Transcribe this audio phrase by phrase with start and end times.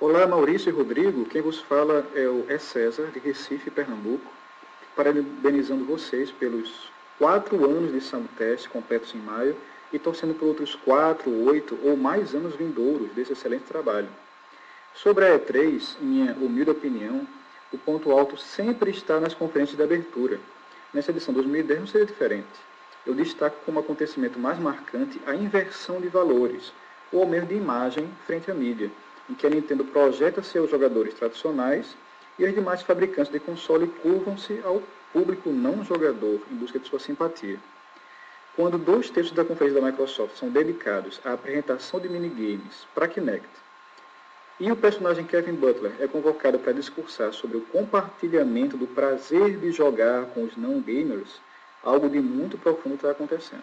[0.00, 1.26] Olá, Maurício e Rodrigo.
[1.26, 4.32] Quem vos fala é o É César, de Recife, Pernambuco.
[4.96, 9.54] Parabenizando vocês pelos quatro anos de Soundtest completos em maio
[9.92, 14.08] e torcendo por outros quatro, oito ou mais anos vindouros desse excelente trabalho.
[14.94, 17.28] Sobre a E3, minha humilde opinião,
[17.70, 20.40] o ponto alto sempre está nas conferências de abertura.
[20.94, 22.48] Nessa edição 2010 não seria diferente.
[23.04, 26.72] Eu destaco como acontecimento mais marcante a inversão de valores,
[27.12, 28.90] ou ao menos de imagem, frente à mídia
[29.30, 31.96] em que a Nintendo projeta seus jogadores tradicionais
[32.38, 34.82] e os demais fabricantes de console curvam-se ao
[35.12, 37.58] público não jogador em busca de sua simpatia.
[38.56, 43.46] Quando dois terços da conferência da Microsoft são dedicados à apresentação de minigames para Kinect,
[44.58, 49.72] e o personagem Kevin Butler é convocado para discursar sobre o compartilhamento do prazer de
[49.72, 51.40] jogar com os não gamers,
[51.82, 53.62] algo de muito profundo está acontecendo.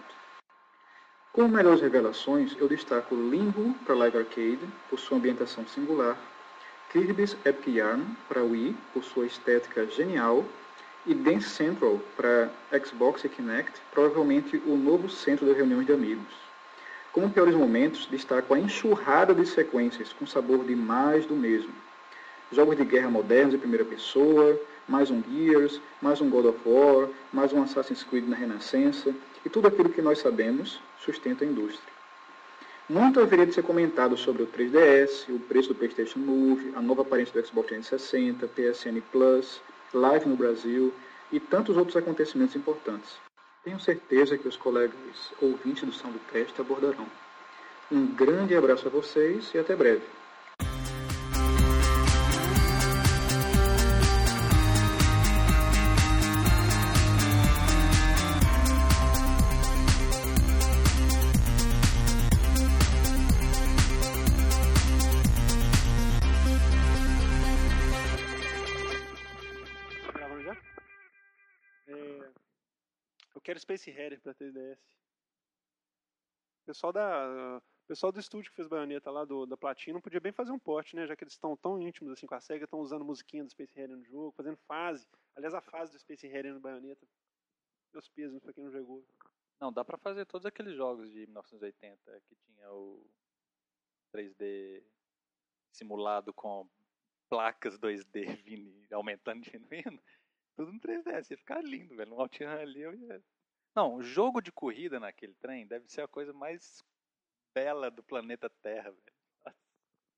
[1.37, 4.59] Como melhores revelações, eu destaco Limbo para Live Arcade,
[4.89, 6.17] por sua ambientação singular,
[6.91, 10.43] Kirby's Epic Yarn para Wii, por sua estética genial,
[11.05, 12.49] e Dance Central para
[12.83, 16.33] Xbox e Kinect, provavelmente o novo centro de reuniões de amigos.
[17.13, 21.71] Como piores momentos, destaco a enxurrada de sequências com sabor de mais do mesmo.
[22.51, 27.09] Jogos de guerra modernos em primeira pessoa, mais um Gears, mais um God of War,
[27.31, 29.13] mais um Assassin's Creed na Renascença,
[29.45, 31.97] e tudo aquilo que nós sabemos sustenta a indústria.
[32.89, 37.01] Muito haveria de ser comentado sobre o 3DS, o preço do PlayStation Move, a nova
[37.01, 39.61] aparência do Xbox 360, PSN Plus,
[39.93, 40.93] Live no Brasil
[41.31, 43.17] e tantos outros acontecimentos importantes.
[43.63, 47.05] Tenho certeza que os colegas ouvintes do São do Teste abordarão.
[47.91, 50.03] Um grande abraço a vocês e até breve.
[73.67, 74.79] Space Harrier pra 3DS.
[76.61, 77.61] O pessoal da.
[77.85, 80.93] Pessoal do estúdio que fez baioneta lá do, da Platinum podia bem fazer um porte,
[80.93, 81.07] né?
[81.07, 83.73] Já que eles estão tão íntimos assim com a SEGA, estão usando musiquinha do Space
[83.75, 85.07] Harrier no jogo, fazendo fase.
[85.35, 87.07] Aliás, a fase do Space Harrier no baioneta.
[87.93, 89.05] Meus pesos pra quem não jogou.
[89.59, 93.09] Não, dá pra fazer todos aqueles jogos de 1980 que tinha o
[94.13, 94.83] 3D
[95.71, 96.69] simulado com
[97.29, 100.01] placas 2D vindo, aumentando e diminuindo.
[100.57, 102.09] Tudo no 3DS, ia ficar lindo, velho.
[102.09, 103.23] No Altiran ali eu ia
[103.77, 106.83] não, o jogo de corrida naquele trem deve ser a coisa mais
[107.53, 109.17] bela do planeta Terra, velho.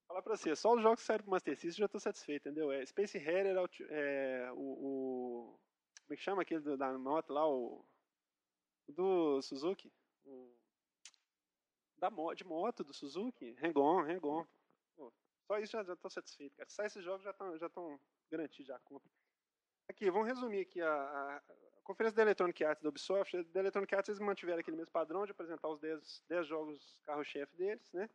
[0.07, 2.71] Falar pra você, só os jogos que saíram pro Master System já tô satisfeito, entendeu?
[2.71, 3.57] É, Space Harrier
[3.89, 5.59] é, o, o,
[6.03, 7.45] Como é que chama aquele do, da moto lá?
[7.45, 7.85] O.
[8.87, 9.91] Do Suzuki?
[10.23, 10.55] O,
[11.97, 13.57] da, de moto do Suzuki?
[13.61, 14.47] Hang-on, Hang-on.
[15.45, 16.87] Só isso já, já tô satisfeito, cara.
[16.87, 17.69] Esses jogos já estão já
[18.31, 19.11] garantidos já a compra.
[19.89, 24.09] Aqui, vamos resumir aqui a, a conferência da Electronic Arts da Ubisoft, da Electronic Arts
[24.09, 28.07] eles mantiveram aquele mesmo padrão de apresentar os 10, 10 jogos carro-chefe deles, né?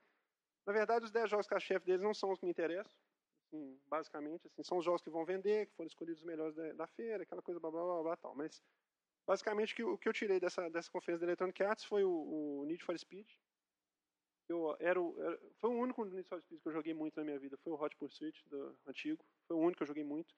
[0.65, 2.97] Na verdade, os 10 jogos carro-chefe deles não são os que me interessam,
[3.43, 6.73] assim, basicamente, assim, são os jogos que vão vender, que foram escolhidos os melhores da,
[6.73, 8.37] da feira, aquela coisa blá blá blá, blá tal.
[8.37, 8.63] Mas,
[9.27, 12.85] basicamente, o que eu tirei dessa, dessa conferência da Electronic Arts foi o, o Need
[12.85, 13.29] for Speed.
[14.49, 17.25] Eu era, o, era, foi o único Need for Speed que eu joguei muito na
[17.25, 20.33] minha vida, foi o Hot Pursuit, do antigo, foi o único que eu joguei muito.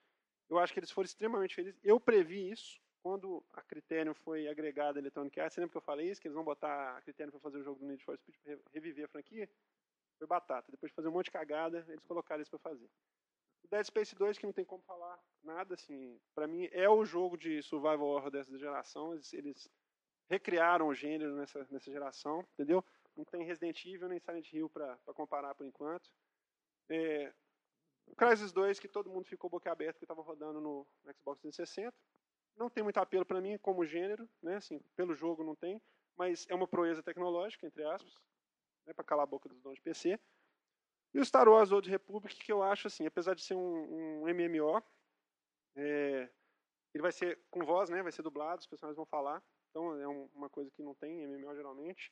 [0.49, 1.79] Eu acho que eles foram extremamente felizes.
[1.83, 5.81] Eu previ isso, quando a Criterion foi agregada à Electronic Arts, você lembra que eu
[5.81, 6.19] falei isso?
[6.19, 8.57] Que eles vão botar a Criterion para fazer o jogo do Need for Speed para
[8.73, 9.49] reviver a franquia?
[10.17, 10.69] Foi batata.
[10.69, 12.89] Depois de fazer um monte de cagada, eles colocaram isso para fazer.
[13.63, 17.05] O Dead Space 2, que não tem como falar nada, assim, para mim é o
[17.05, 19.13] jogo de survival horror dessa geração.
[19.13, 19.69] Eles, eles
[20.29, 22.83] recriaram o gênero nessa, nessa geração, entendeu?
[23.15, 26.11] Não tem Resident Evil nem Silent Hill para comparar por enquanto.
[26.89, 27.33] É,
[28.05, 31.95] o Crysis 2, que todo mundo ficou boca aberta porque estava rodando no Xbox 360
[32.57, 34.55] não tem muito apelo para mim como gênero, né?
[34.55, 35.81] Assim, pelo jogo não tem,
[36.17, 38.13] mas é uma proeza tecnológica, entre aspas,
[38.85, 38.93] né?
[38.93, 40.19] para calar a boca dos donos de PC.
[41.13, 44.27] E o Star Wars Old Republic, que eu acho assim, apesar de ser um, um
[44.27, 44.83] MMO,
[45.75, 46.29] é,
[46.93, 48.01] ele vai ser com voz, né?
[48.03, 49.41] Vai ser dublado, os personagens vão falar.
[49.69, 52.11] Então é um, uma coisa que não tem em MMO geralmente.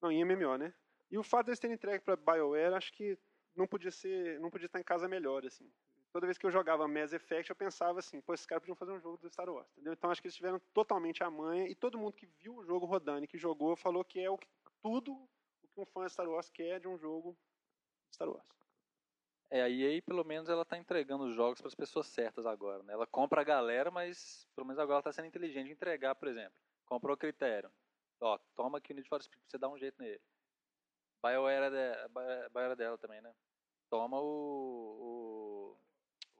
[0.00, 0.74] Não, em MMO, né?
[1.10, 3.18] E o fato de eles terem entregue para BioWare, acho que
[3.54, 5.70] não podia ser, não podia estar em casa melhor, assim
[6.12, 8.92] toda vez que eu jogava Mass Effect, eu pensava assim, pô, esses caras podiam fazer
[8.92, 9.92] um jogo do Star Wars, entendeu?
[9.92, 12.86] Então acho que eles tiveram totalmente a manha e todo mundo que viu o jogo
[12.86, 14.48] rodando e que jogou falou que é o que,
[14.82, 17.36] tudo o que um fã de Star Wars quer de um jogo
[18.08, 18.44] de Star Wars.
[19.50, 22.82] É, a EA pelo menos ela tá entregando os jogos para as pessoas certas agora,
[22.82, 22.92] né?
[22.92, 26.28] Ela compra a galera, mas pelo menos agora ela tá sendo inteligente de entregar, por
[26.28, 26.54] exemplo.
[26.86, 27.70] Comprou o critério.
[28.20, 30.20] Ó, toma aqui o Need for Speed pra você dar um jeito nele.
[31.22, 33.34] BioWare é, de, BioWare é dela também, né?
[33.90, 35.49] toma o, o,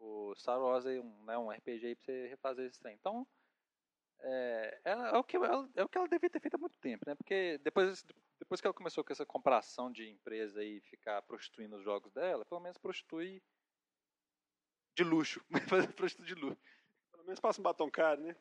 [0.01, 2.97] o Star Wars aí, um, né, um RPG aí pra você refazer esse trem.
[2.99, 3.27] Então,
[4.23, 6.79] é, ela, é, o que, ela, é o que ela devia ter feito há muito
[6.79, 7.15] tempo, né?
[7.15, 8.05] Porque depois,
[8.39, 12.45] depois que ela começou com essa compração de empresa e ficar prostituindo os jogos dela,
[12.45, 13.43] pelo menos prostitui
[14.95, 15.43] de luxo.
[15.97, 16.61] prostitui de luxo.
[17.11, 18.37] Pelo menos passa um batom caro, né?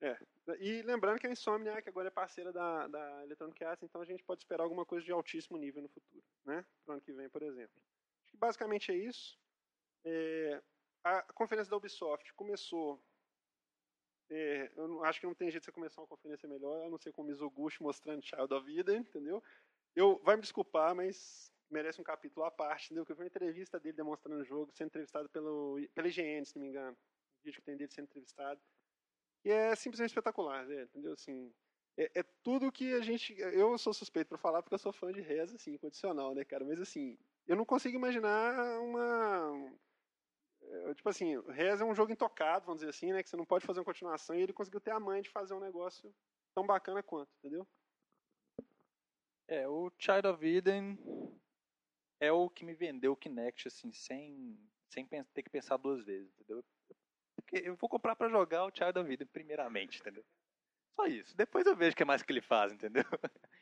[0.00, 0.18] É.
[0.58, 4.24] E lembrando que a Insomniac agora é parceira da, da Electronic Arts, então a gente
[4.24, 6.64] pode esperar alguma coisa de altíssimo nível no futuro, né?
[6.84, 7.80] Pro ano que vem, por exemplo.
[8.24, 9.38] Acho que basicamente é isso.
[10.04, 10.60] É,
[11.04, 13.02] a conferência da Ubisoft começou.
[14.30, 16.98] É, eu acho que não tem jeito de você começar uma conferência melhor, a não
[16.98, 19.42] ser com o Mizoguchi mostrando Child of Vida, entendeu?
[19.94, 23.04] Eu, vai me desculpar, mas merece um capítulo à parte, entendeu?
[23.04, 26.56] Que eu vi uma entrevista dele demonstrando o jogo, sendo entrevistado pelo, pela IGN, se
[26.56, 26.96] não me engano.
[27.40, 28.60] O vídeo que tem dele sendo entrevistado.
[29.44, 30.82] E é simplesmente espetacular, né?
[30.84, 31.12] entendeu?
[31.12, 31.52] Assim,
[31.96, 33.34] é, é, tudo que a gente.
[33.38, 36.64] Eu sou suspeito para falar porque eu sou fã de Reza, assim, condicional, né, cara?
[36.64, 39.72] Mas assim, eu não consigo imaginar uma.
[40.94, 43.22] Tipo assim, Reza é um jogo intocado, vamos dizer assim, né?
[43.22, 45.54] Que você não pode fazer uma continuação e ele conseguiu ter a mãe de fazer
[45.54, 46.14] um negócio
[46.54, 47.66] tão bacana quanto, entendeu?
[49.48, 50.98] É, o Child of Eden
[52.20, 54.58] é o que me vendeu o Kinect, assim, sem,
[54.88, 56.64] sem ter que pensar duas vezes, entendeu?
[57.36, 60.24] Porque eu vou comprar para jogar o Child da Vida, primeiramente, entendeu?
[60.94, 61.36] Só isso.
[61.36, 63.04] Depois eu vejo o que mais que ele faz, entendeu?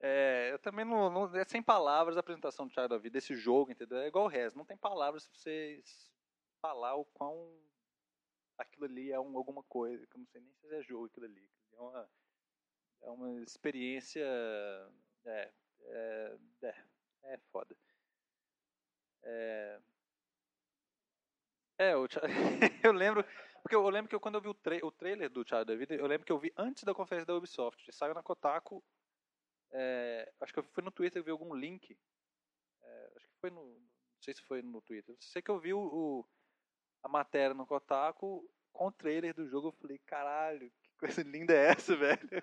[0.00, 3.34] É, eu também não, não, É sem palavras a apresentação do Child da Vida, desse
[3.34, 3.98] jogo, entendeu?
[3.98, 4.56] É igual o resto.
[4.56, 6.08] Não tem palavras pra vocês
[6.60, 7.58] falar o quão
[8.56, 10.06] aquilo ali é um, alguma coisa.
[10.06, 11.50] Que eu não sei nem se é jogo aquilo ali.
[11.72, 12.10] É uma,
[13.02, 14.24] é uma experiência.
[15.24, 15.52] É,
[15.84, 16.84] é, é,
[17.24, 17.76] é foda.
[19.22, 19.80] É,
[21.78, 22.06] é, eu,
[22.82, 23.24] eu lembro.
[23.62, 25.76] Porque eu lembro que eu, quando eu vi o, tra o trailer do Child da
[25.76, 27.92] Vida, eu lembro que eu vi antes da conferência da Ubisoft.
[27.92, 28.82] Saiu na Kotaku.
[29.70, 31.96] É, acho que eu fui no Twitter e vi algum link.
[32.82, 33.62] É, acho que foi no.
[33.62, 35.16] Não sei se foi no Twitter.
[35.20, 36.26] Sei que eu vi o,
[37.02, 39.68] a matéria no Kotaku com o trailer do jogo.
[39.68, 42.42] Eu falei, caralho, que coisa linda é essa, velho?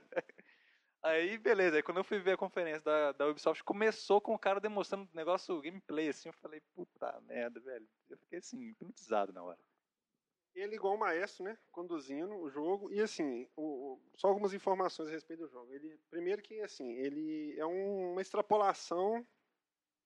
[1.01, 1.77] Aí, beleza.
[1.77, 5.07] Aí quando eu fui ver a conferência da, da Ubisoft, começou com o cara demonstrando
[5.13, 6.29] negócio gameplay, assim.
[6.29, 7.87] Eu falei, puta merda, velho.
[8.09, 9.59] Eu fiquei, assim, hipnotizado na hora.
[10.53, 11.57] Ele, igual o maestro, né?
[11.71, 12.91] Conduzindo o jogo.
[12.91, 15.71] E, assim, o, o, só algumas informações a respeito do jogo.
[15.71, 19.25] Ele, primeiro que, assim, ele é um, uma extrapolação...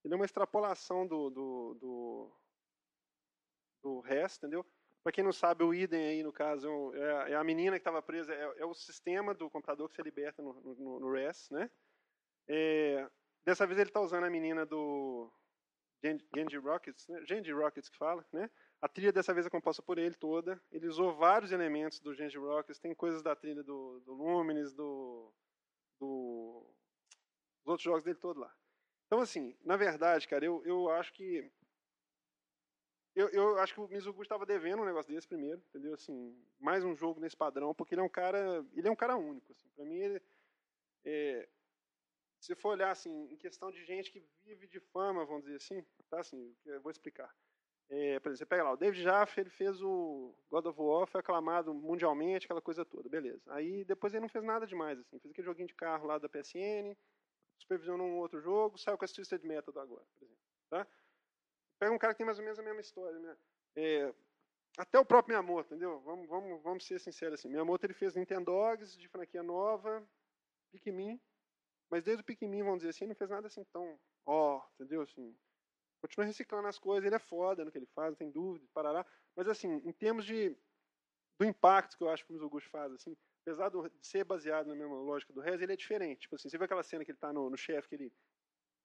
[0.03, 2.31] Ele é uma extrapolação do, do, do,
[3.81, 4.65] do resto, entendeu?
[5.03, 8.01] Para quem não sabe, o idem aí, no caso, é, é a menina que estava
[8.01, 11.13] presa, é, é, o sistema do computador que se liberta no, no, no
[11.51, 11.69] né?
[12.47, 13.09] É,
[13.45, 15.31] dessa vez ele está usando a menina do
[16.03, 17.25] Genji Rockets, né?
[17.25, 18.49] Genji Rockets que fala, né?
[18.81, 20.61] A trilha dessa vez é composta por ele toda.
[20.71, 25.33] Ele usou vários elementos do Genji Rockets, tem coisas da trilha do, do Lumines, do,
[25.99, 26.65] do,
[27.63, 28.53] dos outros jogos dele todo lá.
[29.07, 31.51] Então, assim, na verdade, cara, eu, eu acho que
[33.15, 35.93] eu, eu acho que o Mizugu estava devendo um negócio desse primeiro, entendeu?
[35.93, 39.17] Assim, mais um jogo nesse padrão, porque ele é um cara, ele é um cara
[39.17, 39.51] único.
[39.51, 39.67] Assim.
[39.75, 40.21] Para mim, ele,
[41.05, 41.49] é,
[42.39, 45.83] se for olhar assim, em questão de gente que vive de fama, vamos dizer assim,
[46.09, 46.19] tá?
[46.19, 47.33] Assim, eu vou explicar.
[47.89, 51.07] É, por exemplo, você pega lá, o David Jaffe, ele fez o God of War,
[51.07, 53.41] foi aclamado mundialmente, aquela coisa toda, beleza.
[53.51, 56.29] Aí depois ele não fez nada demais, assim, fez aquele joguinho de carro lá da
[56.29, 56.95] PSN,
[57.57, 60.87] supervisionou um outro jogo, saiu com a Twisted Method agora, por exemplo, tá?
[61.79, 63.37] Pega um cara que tem mais ou menos a mesma história, né?
[63.75, 64.13] É,
[64.77, 65.99] até o próprio Miyamoto, entendeu?
[66.01, 67.49] Vamos, vamos, vamos ser sinceros assim.
[67.49, 70.05] Miyamoto ele fez Nintendogs de franquia nova,
[70.71, 71.19] Pikmin,
[71.89, 75.01] mas desde o Pikmin, vamos dizer assim, não fez nada assim tão, ó, entendeu?
[75.01, 75.35] Assim,
[76.01, 79.05] continua reciclando as coisas, ele é foda no que ele faz, não tem dúvida, parará.
[79.35, 80.55] Mas assim, em termos de
[81.39, 84.75] do impacto que eu acho que o Mizoguchi faz, assim, apesar de ser baseado na
[84.75, 86.21] mesma lógica do Rez, ele é diferente.
[86.21, 88.13] Tipo assim, você vê aquela cena que ele está no, no chefe, que ele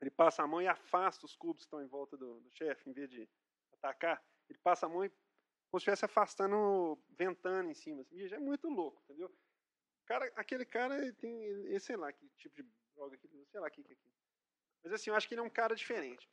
[0.01, 2.89] ele passa a mão e afasta os cubos que estão em volta do, do chefe,
[2.89, 3.29] em vez de
[3.73, 4.23] atacar.
[4.49, 8.03] Ele passa a mão e como se estivesse afastando ventana em cima.
[8.03, 9.33] Assim, é muito louco, entendeu?
[10.07, 13.67] Cara, aquele cara ele tem, ele, sei lá que tipo de droga que sei lá
[13.67, 14.13] o que é aquilo.
[14.83, 16.29] Mas assim, eu acho que ele é um cara diferente.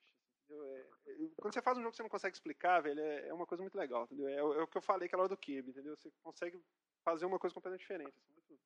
[0.49, 3.33] É, é, quando você faz um jogo que você não consegue explicar, velho, é, é
[3.33, 4.27] uma coisa muito legal, entendeu?
[4.27, 5.95] É, é, o que eu falei aquela hora do Kirby, entendeu?
[5.95, 6.61] Você consegue
[7.03, 8.59] fazer uma coisa completamente diferente, assim, muito,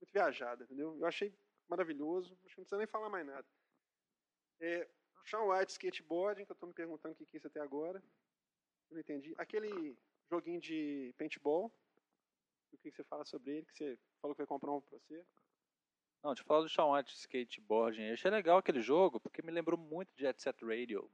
[0.00, 0.96] muito viajada, entendeu?
[0.98, 1.34] Eu achei
[1.68, 3.46] maravilhoso, acho que não precisa nem falar mais nada.
[4.60, 4.88] É,
[5.24, 8.02] Sean White Skateboarding, que eu estou me perguntando o que é isso até agora.
[8.90, 9.34] Eu não entendi.
[9.36, 9.96] Aquele
[10.30, 11.72] joguinho de paintball,
[12.72, 15.24] o que você fala sobre ele, que você falou que vai comprar um para você.
[16.22, 18.02] Não, te falo do Sean White Skateboarding.
[18.02, 21.10] Eu achei legal aquele jogo, porque me lembrou muito de Jet Set Radio.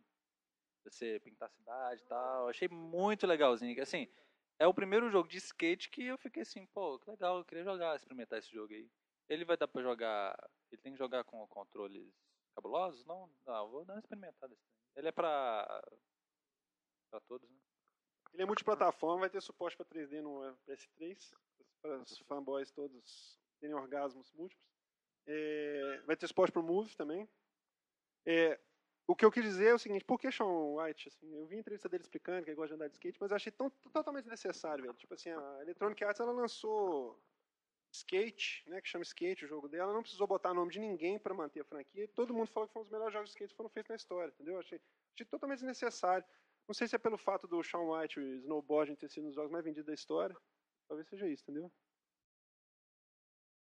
[0.85, 2.45] Você pintar a cidade e tal.
[2.45, 3.81] Eu achei muito legalzinho.
[3.83, 4.09] Assim,
[4.59, 7.65] é o primeiro jogo de skate que eu fiquei assim, pô, que legal, eu queria
[7.65, 8.89] jogar, experimentar esse jogo aí.
[9.29, 10.37] Ele vai dar pra jogar.
[10.71, 12.13] Ele tem que jogar com controles
[12.55, 13.05] cabulosos?
[13.05, 14.57] Não, não, vou dar uma experimentada.
[14.97, 15.83] Ele é pra.
[17.11, 17.59] pra todos, né?
[18.33, 21.33] Ele é multiplataforma, vai ter suporte para 3D no PS3,
[21.81, 24.69] para os fanboys todos terem orgasmos múltiplos.
[25.27, 27.29] É, vai ter suporte para o Move também.
[28.27, 28.59] É,
[29.07, 31.09] o que eu quis dizer é o seguinte, por que Sean White?
[31.09, 33.31] Assim, eu vi a entrevista dele explicando que ele gosta de andar de skate, mas
[33.31, 34.95] eu achei tão, totalmente necessário, velho.
[34.95, 37.23] Tipo assim, a Electronic Arts ela lançou
[37.95, 41.33] Skate, né, que chama Skate o jogo dela, não precisou botar nome de ninguém para
[41.33, 42.09] manter a franquia.
[42.09, 43.95] Todo mundo falou que foi um dos melhores jogos de skate que foram feitos na
[43.95, 44.59] história, entendeu?
[44.59, 44.81] Achei,
[45.15, 46.27] achei totalmente desnecessário.
[46.67, 49.37] Não sei se é pelo fato do Sean White, o snowboarding, ter sido um dos
[49.37, 50.37] jogos mais vendidos da história.
[50.89, 51.71] Talvez seja isso, entendeu?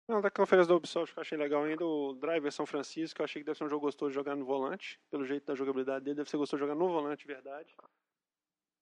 [0.08, 3.24] Não, da conferência da Ubisoft que eu achei legal ainda, o Driver São Francisco, eu
[3.24, 6.04] achei que deve ser um jogo gostoso de jogar no volante, pelo jeito da jogabilidade
[6.04, 7.74] dele, deve ser gostoso de jogar no volante, verdade.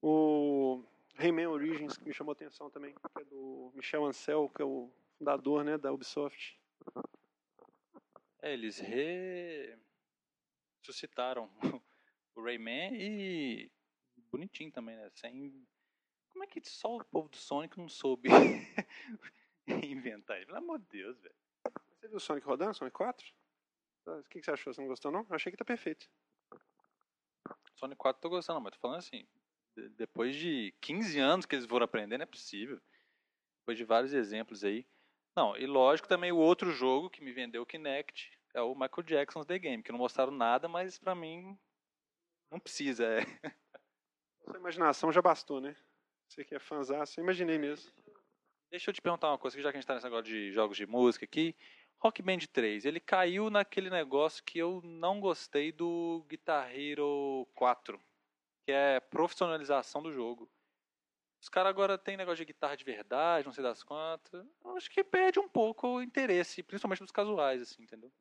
[0.00, 0.82] O
[1.14, 4.90] Rayman Origins, que me chamou atenção também, que é do Michel Ancel, que é o
[5.18, 6.58] fundador né, da Ubisoft.
[8.40, 8.78] É, eles
[10.80, 11.50] ressuscitaram
[12.34, 13.70] o Rayman e
[14.30, 15.10] bonitinho também, né?
[15.14, 15.66] Sem...
[16.30, 18.28] Como é que só o povo do Sonic não soube
[19.66, 20.46] inventar ele?
[20.46, 21.34] Pelo amor de Deus, velho.
[22.00, 23.32] Você viu o Sonic rodando, Sonic 4?
[24.06, 24.74] O que você achou?
[24.74, 25.20] Você não gostou, não?
[25.28, 26.08] Eu achei que tá perfeito.
[27.76, 29.26] Sonic 4 tô gostando, mas tô falando assim,
[29.96, 32.80] depois de 15 anos que eles foram aprendendo, é possível.
[33.60, 34.86] Depois de vários exemplos aí.
[35.34, 39.02] Não, e lógico também o outro jogo que me vendeu o Kinect é o Michael
[39.04, 41.58] Jackson's The Game, que não mostraram nada, mas pra mim
[42.50, 43.04] não precisa.
[43.04, 43.20] É.
[44.44, 45.74] Sua imaginação já bastou, né?
[46.28, 47.90] Você que é fãzaço, eu imaginei mesmo.
[48.70, 50.76] Deixa eu te perguntar uma coisa, já que a gente está nesse negócio de jogos
[50.76, 51.54] de música aqui.
[51.98, 58.00] Rock Band 3, ele caiu naquele negócio que eu não gostei do Guitar Hero 4,
[58.66, 60.50] que é profissionalização do jogo.
[61.42, 64.46] Os caras agora tem negócio de guitarra de verdade, não sei das quantas.
[64.76, 68.12] Acho que perde um pouco o interesse, principalmente dos casuais, assim, entendeu?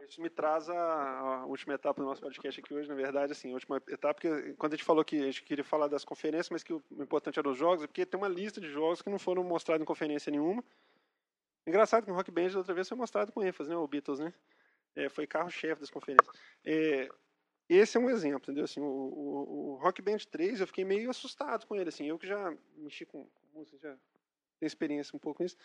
[0.00, 3.50] Isso me traz a, a, última etapa do nosso podcast aqui hoje, na verdade, assim,
[3.50, 6.48] a última etapa, porque quando a gente falou que a gente queria falar das conferências,
[6.48, 9.10] mas que o importante era os jogos, é porque tem uma lista de jogos que
[9.10, 10.64] não foram mostrados em conferência nenhuma.
[11.66, 14.20] Engraçado que o Rock Band da outra vez foi mostrado com ênfase, né, o Beatles,
[14.20, 14.32] né?
[14.96, 16.34] É, foi carro-chefe das conferências.
[16.64, 17.10] É,
[17.68, 18.64] esse é um exemplo, entendeu?
[18.64, 22.18] Assim, o, o, o, Rock Band 3, eu fiquei meio assustado com ele, assim, eu
[22.18, 23.90] que já mexi com música, já
[24.58, 25.56] tenho experiência um pouco nisso,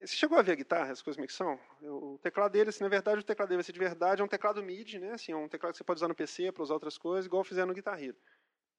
[0.00, 1.58] você chegou a ver a guitarra, as coisas como é que são?
[1.82, 4.28] O teclado dele, assim, na verdade, o teclado dele vai ser de verdade, é um
[4.28, 5.12] teclado MIDI, né?
[5.12, 7.42] Assim, é um teclado que você pode usar no PC para usar outras coisas, igual
[7.42, 8.16] fizeram no Guitar Hero.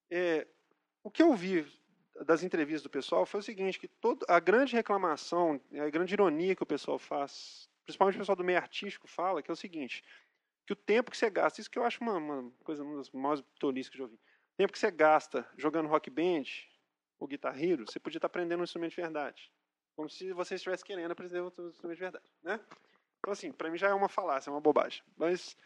[0.10, 0.48] É,
[1.04, 1.68] o que eu vi
[2.26, 6.56] das entrevistas do pessoal foi o seguinte, que todo, a grande reclamação, a grande ironia
[6.56, 10.04] que o pessoal faz, principalmente o pessoal do meio artístico fala, que é o seguinte,
[10.70, 13.10] que o tempo que você gasta, isso que eu acho uma, uma coisa, uma das
[13.10, 16.44] maiores tolices que eu já ouvi, o tempo que você gasta jogando rock band
[17.18, 19.52] ou Guitar Hero, você podia estar aprendendo um instrumento de verdade.
[19.96, 22.60] Como se você estivesse querendo aprender outro instrumento de verdade, né?
[23.18, 25.02] Então, assim, para mim já é uma falácia, é uma bobagem.
[25.18, 25.58] Mas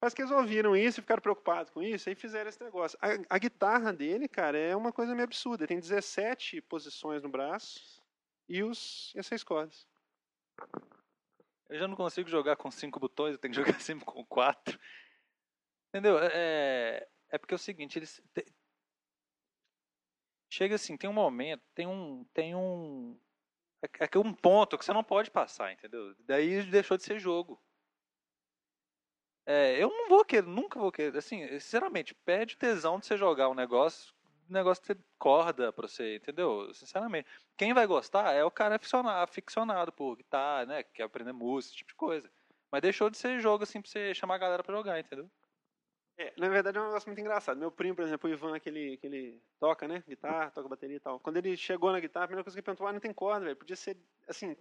[0.00, 2.98] parece que eles ouviram isso e ficaram preocupados com isso e fizeram esse negócio.
[3.00, 5.62] A, a guitarra dele, cara, é uma coisa meio absurda.
[5.62, 8.02] Ele tem 17 posições no braço
[8.48, 9.86] e, os, e as seis cordas.
[11.68, 14.78] Eu já não consigo jogar com cinco botões, eu tenho que jogar sempre com quatro.
[15.88, 16.18] Entendeu?
[16.18, 18.22] É, é porque é o seguinte, eles.
[18.32, 18.44] Te...
[20.50, 22.24] Chega assim, tem um momento, tem um.
[22.32, 23.18] Tem um
[23.82, 26.14] é, é um ponto que você não pode passar, entendeu?
[26.20, 27.60] Daí deixou de ser jogo.
[29.46, 31.16] É, eu não vou querer, nunca vou querer.
[31.16, 34.13] Assim, sinceramente, perde tesão de você jogar um negócio,
[34.52, 36.72] negócio ter corda pra você, entendeu?
[36.74, 37.28] Sinceramente.
[37.56, 40.82] Quem vai gostar é o cara aficionado, aficionado por guitarra, né?
[40.82, 42.30] Que quer aprender música, esse tipo de coisa.
[42.70, 45.30] Mas deixou de ser jogo, assim, pra você chamar a galera pra jogar, entendeu?
[46.16, 47.58] É, na verdade é um negócio muito engraçado.
[47.58, 50.02] Meu primo, por exemplo, o Ivan, que ele, que ele toca, né?
[50.06, 51.18] Guitarra, toca bateria e tal.
[51.20, 53.44] Quando ele chegou na guitarra, a primeira coisa que ele perguntou, ah, não tem corda,
[53.44, 53.56] velho.
[53.56, 53.96] Podia ser,
[54.28, 54.56] assim...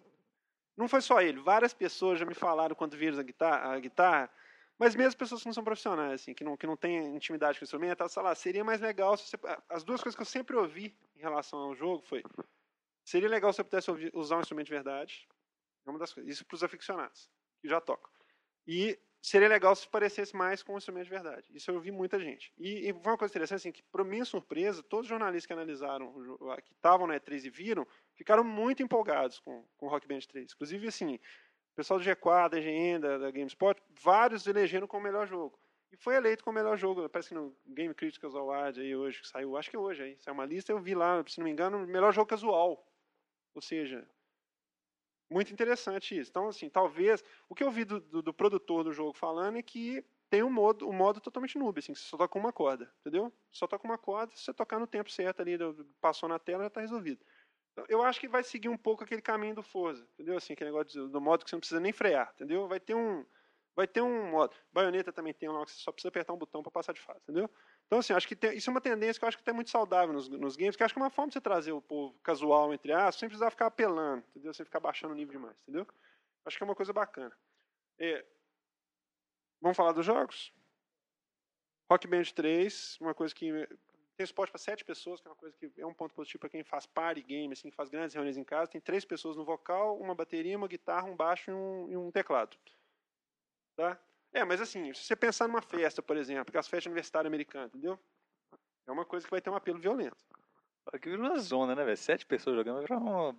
[0.76, 1.40] Não foi só ele.
[1.40, 4.30] Várias pessoas já me falaram quando viram a guitarra, a guitarra
[4.84, 7.64] mas mesmo pessoas que não são profissionais, assim, que não, que não têm intimidade com
[7.64, 9.38] o instrumento, sei lá, seria mais legal se você...
[9.70, 12.22] As duas coisas que eu sempre ouvi em relação ao jogo foi...
[13.06, 15.28] Seria legal se você pudesse usar um instrumento de verdade.
[15.86, 16.32] É uma das coisas.
[16.32, 17.30] Isso para os aficionados,
[17.62, 18.12] que já tocam.
[18.68, 21.48] E seria legal se parecesse mais com um instrumento de verdade.
[21.54, 22.54] Isso eu ouvi muita gente.
[22.58, 25.54] E, e foi uma coisa interessante, assim, que, para minha surpresa, todos os jornalistas que
[25.54, 26.14] analisaram,
[26.62, 30.52] que estavam na E3 e viram, ficaram muito empolgados com, com Rock Band 3.
[30.54, 31.18] Inclusive, assim,
[31.74, 35.60] o pessoal do G4, da EGN, da, da GameSpot, vários elegeram como melhor jogo.
[35.92, 37.10] E foi eleito como melhor jogo.
[37.10, 40.36] Parece que no Game Critics Award aí hoje, que saiu, acho que hoje aí, saiu
[40.36, 42.88] uma lista, eu vi lá, se não me engano, melhor jogo casual.
[43.56, 44.08] Ou seja,
[45.32, 46.30] muito interessante isso.
[46.30, 47.24] Então, assim, talvez.
[47.50, 50.50] O que eu vi do, do, do produtor do jogo falando é que tem um
[50.52, 53.32] modo, um modo totalmente noob, assim, que você só toca uma corda, entendeu?
[53.52, 55.58] Só toca uma corda, se você tocar no tempo certo ali,
[56.02, 57.24] passou na tela, já está resolvido.
[57.74, 60.38] Então, eu acho que vai seguir um pouco aquele caminho do Forza, entendeu?
[60.38, 62.68] Assim, aquele negócio do modo que você não precisa nem frear, entendeu?
[62.68, 63.26] Vai ter um,
[63.76, 64.56] Vai ter um modo.
[64.72, 67.20] Baioneta também tem lá que você só precisa apertar um botão para passar de fase,
[67.24, 67.50] entendeu?
[67.88, 69.72] Então, assim, acho que tem, isso é uma tendência que eu acho que é muito
[69.72, 72.16] saudável nos, nos games, que acho que é uma forma de você trazer o povo
[72.22, 74.54] casual, entre aspas, sem precisar ficar apelando, entendeu?
[74.54, 75.88] Sem ficar baixando o nível demais, entendeu?
[76.46, 77.36] Acho que é uma coisa bacana.
[77.98, 78.24] É,
[79.60, 80.54] vamos falar dos jogos?
[81.90, 83.68] Rock Band 3, uma coisa que
[84.16, 86.50] tem suporte para sete pessoas, que é uma coisa que é um ponto positivo para
[86.50, 88.70] quem faz party game, assim, que faz grandes reuniões em casa.
[88.70, 92.12] Tem três pessoas no vocal, uma bateria, uma guitarra, um baixo e um, e um
[92.12, 92.56] teclado.
[93.76, 94.00] Tá?
[94.32, 97.28] É, mas assim, se você pensar numa festa, por exemplo, que é as festas universitárias
[97.28, 98.00] americanas, entendeu?
[98.86, 100.18] É uma coisa que vai ter um apelo violento.
[100.92, 101.98] Aqui vira uma zona, né, velho?
[101.98, 103.36] Sete pessoas jogando, vai virar uma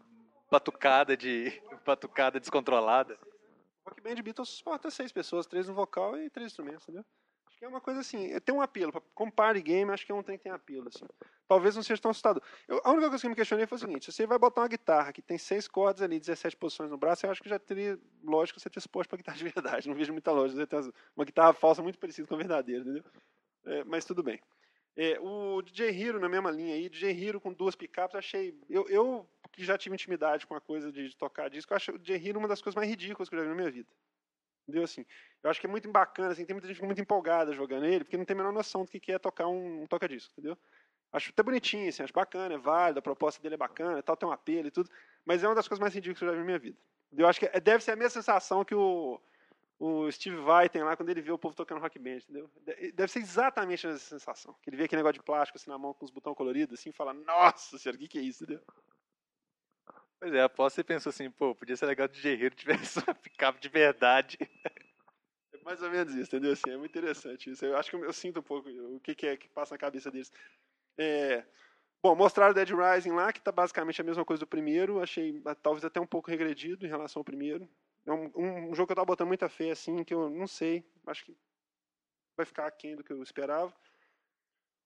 [0.50, 1.61] batucada de.
[1.85, 3.19] batucada descontrolada.
[3.87, 7.04] Rock Band Beatles suporta seis pessoas, três no vocal e três instrumentos, entendeu?
[7.64, 8.92] É uma coisa assim, tem um apelo.
[9.14, 11.06] Como party game, acho que é um trem que tem apelo, assim.
[11.49, 12.42] Talvez não seja tão assustador.
[12.68, 14.61] Eu, a única coisa que eu me questionei foi o seguinte: se você vai botar
[14.61, 17.59] uma guitarra que tem seis cordas ali, 17 posições no braço, eu acho que já
[17.59, 19.88] teria, lógico, você ter suporte para guitarra de verdade.
[19.88, 20.61] Não vejo muita lógica.
[20.61, 23.04] Você ter uma guitarra falsa muito parecida com a verdadeira, entendeu?
[23.64, 24.38] É, mas tudo bem.
[24.94, 28.54] É, o DJ Hero na mesma linha aí, DJ Hero com duas picapes, achei.
[28.68, 31.99] Eu, eu que já tive intimidade com a coisa de, de tocar disco, acho o
[31.99, 33.88] DJ Hero uma das coisas mais ridículas que eu já vi na minha vida.
[34.66, 34.85] Entendeu?
[34.85, 35.04] Assim,
[35.42, 38.16] eu acho que é muito bacana, assim, tem muita gente muito empolgada jogando ele, porque
[38.16, 40.56] não tem a menor noção do que é tocar um, um toca-disco, entendeu?
[41.12, 44.28] Acho até bonitinho, assim, acho bacana, é válido, a proposta dele é bacana, tal, tem
[44.28, 44.90] um apelo e tudo,
[45.25, 46.78] mas é uma das coisas mais ridículas que eu já vi na minha vida.
[47.16, 49.21] Eu acho que é, deve ser a mesma sensação que o,
[49.78, 52.50] o Steve Vai tem lá quando ele vê o povo tocando rock band, entendeu?
[52.94, 54.54] Deve ser exatamente essa sensação.
[54.62, 56.90] Que ele vê aquele negócio de plástico assim na mão com os botões coloridos assim
[56.90, 58.64] e fala, nossa senhora, o que, que é isso, entendeu?
[60.25, 63.61] Pois é, após você pensou assim, pô, podia ser legal de guerreiro tivesse uma picape
[63.61, 64.38] de verdade.
[65.52, 66.52] É mais ou menos isso, entendeu?
[66.52, 67.62] Assim, é muito interessante isso.
[67.62, 69.78] Eu acho que eu, eu sinto um pouco o que, que, é que passa na
[69.78, 70.33] cabeça deles.
[70.97, 71.45] É,
[72.02, 74.99] bom, mostraram Dead Rising lá, que está basicamente a mesma coisa do primeiro.
[75.02, 77.69] Achei talvez até um pouco regredido em relação ao primeiro.
[78.07, 80.47] É um, um, um jogo que eu estava botando muita fé, assim, que eu não
[80.47, 80.83] sei.
[81.07, 81.37] Acho que
[82.35, 83.75] vai ficar aquém do que eu esperava.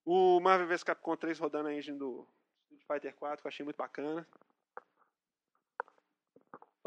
[0.05, 2.27] O Marvel vs Capcom 3 rodando a engine do
[2.73, 4.27] Street Fighter 4, que eu achei muito bacana.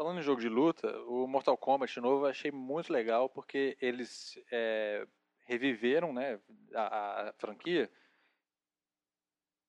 [0.02, 4.36] Falando em jogo de luta, o Mortal Kombat novo eu achei muito legal porque eles
[4.50, 5.06] é,
[5.44, 6.40] reviveram né,
[6.74, 7.88] a, a, franquia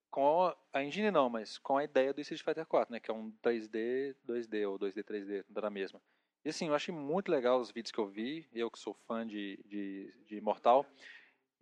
[0.10, 3.13] com a engine não, mas com a ideia do Street Fighter 4, né, que é
[3.13, 6.02] um 3D, 2D ou 2D, 3D, da mesma.
[6.43, 9.28] E assim, eu achei muito legal os vídeos que eu vi, eu que sou fã
[9.28, 10.84] de, de, de Mortal.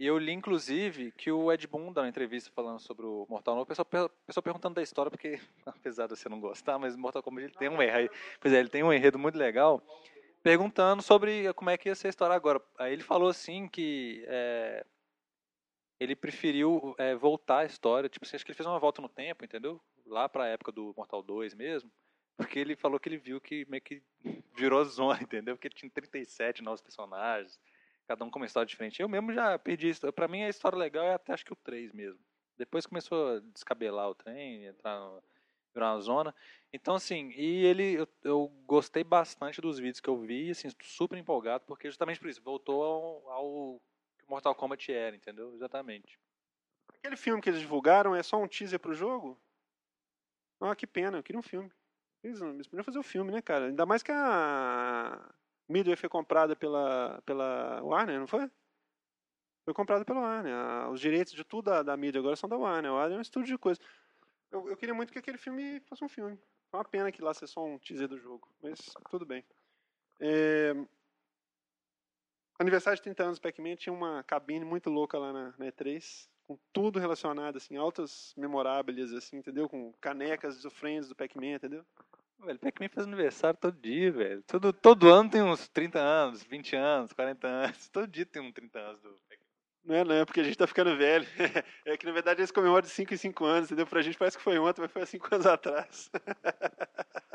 [0.01, 3.67] E eu li, inclusive, que o Ed Boon, na entrevista falando sobre o Mortal Kombat,
[3.67, 7.53] pessoal, pessoal perguntando da história, porque, apesar de você não gostar, mas Mortal Kombat ele
[7.53, 9.79] tem um enredo, pois é, ele tem um enredo muito legal,
[10.41, 12.59] perguntando sobre como é que ia ser a história agora.
[12.79, 14.83] Aí ele falou assim que é,
[15.99, 19.45] ele preferiu é, voltar a história, tipo, acho que ele fez uma volta no tempo,
[19.45, 19.79] entendeu?
[20.07, 21.91] Lá para a época do Mortal 2 mesmo,
[22.35, 24.01] porque ele falou que ele viu que meio que
[24.55, 25.55] virou zona, entendeu?
[25.55, 27.59] Porque tinha 37 novos personagens,
[28.11, 29.01] cada um com uma história diferente.
[29.01, 30.11] Eu mesmo já perdi isso.
[30.11, 32.19] Pra mim, a história legal é até acho que o 3 mesmo.
[32.57, 35.23] Depois começou a descabelar o trem, entrar no,
[35.73, 36.35] virar uma zona.
[36.73, 41.17] Então, assim, e ele, eu, eu, gostei bastante dos vídeos que eu vi, assim, super
[41.17, 43.81] empolgado, porque justamente por isso, voltou ao, ao
[44.27, 45.53] Mortal Kombat era, entendeu?
[45.55, 46.19] Exatamente.
[46.93, 49.39] Aquele filme que eles divulgaram é só um teaser pro jogo?
[50.59, 51.71] Ah, que pena, eu queria um filme.
[52.21, 53.67] Eles, eles podiam fazer o um filme, né, cara?
[53.67, 55.33] Ainda mais que a
[55.71, 58.49] Midway foi comprada pela, pela Warner, não foi?
[59.63, 60.89] Foi comprada pela Warner.
[60.91, 62.91] Os direitos de tudo da, da mídia agora são da Warner.
[62.91, 63.79] A Warner é um estúdio de coisa.
[64.51, 66.37] Eu, eu queria muito que aquele filme fosse um filme.
[66.69, 68.79] Foi uma pena que lá seja só um teaser do jogo, mas
[69.09, 69.43] tudo bem.
[70.19, 70.73] É...
[72.59, 76.29] Aniversário de 30 anos do Pac-Man tinha uma cabine muito louca lá na, na E3,
[76.45, 79.67] com tudo relacionado, assim, altas memoráveis, assim, entendeu?
[79.67, 81.85] Com canecas do Friends do Pac-Man, entendeu?
[82.43, 84.43] Velho, Pac-Man faz aniversário todo dia, velho.
[84.43, 87.89] Todo, todo ano tem uns 30 anos, 20 anos, 40 anos.
[87.89, 89.51] Todo dia tem uns 30 anos do Pac-Man.
[89.83, 91.25] Não é, não, é porque a gente tá ficando velho.
[91.85, 93.87] É que na verdade eles comemoram de 5 em 5 anos, entendeu?
[93.87, 96.09] Pra gente parece que foi ontem, mas foi há 5 anos atrás.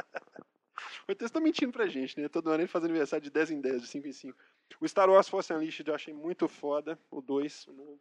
[1.09, 2.29] Então eles estão mentindo pra gente, né?
[2.29, 4.39] Todo ano ele faz aniversário de 10 em 10, de 5 em 5.
[4.81, 8.01] O Star Wars Force Unleashed eu achei muito foda, o 2, o novo.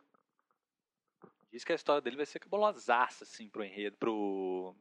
[1.52, 4.76] Diz que a história dele vai ser cabulosaça, assim, pro enredo, pro,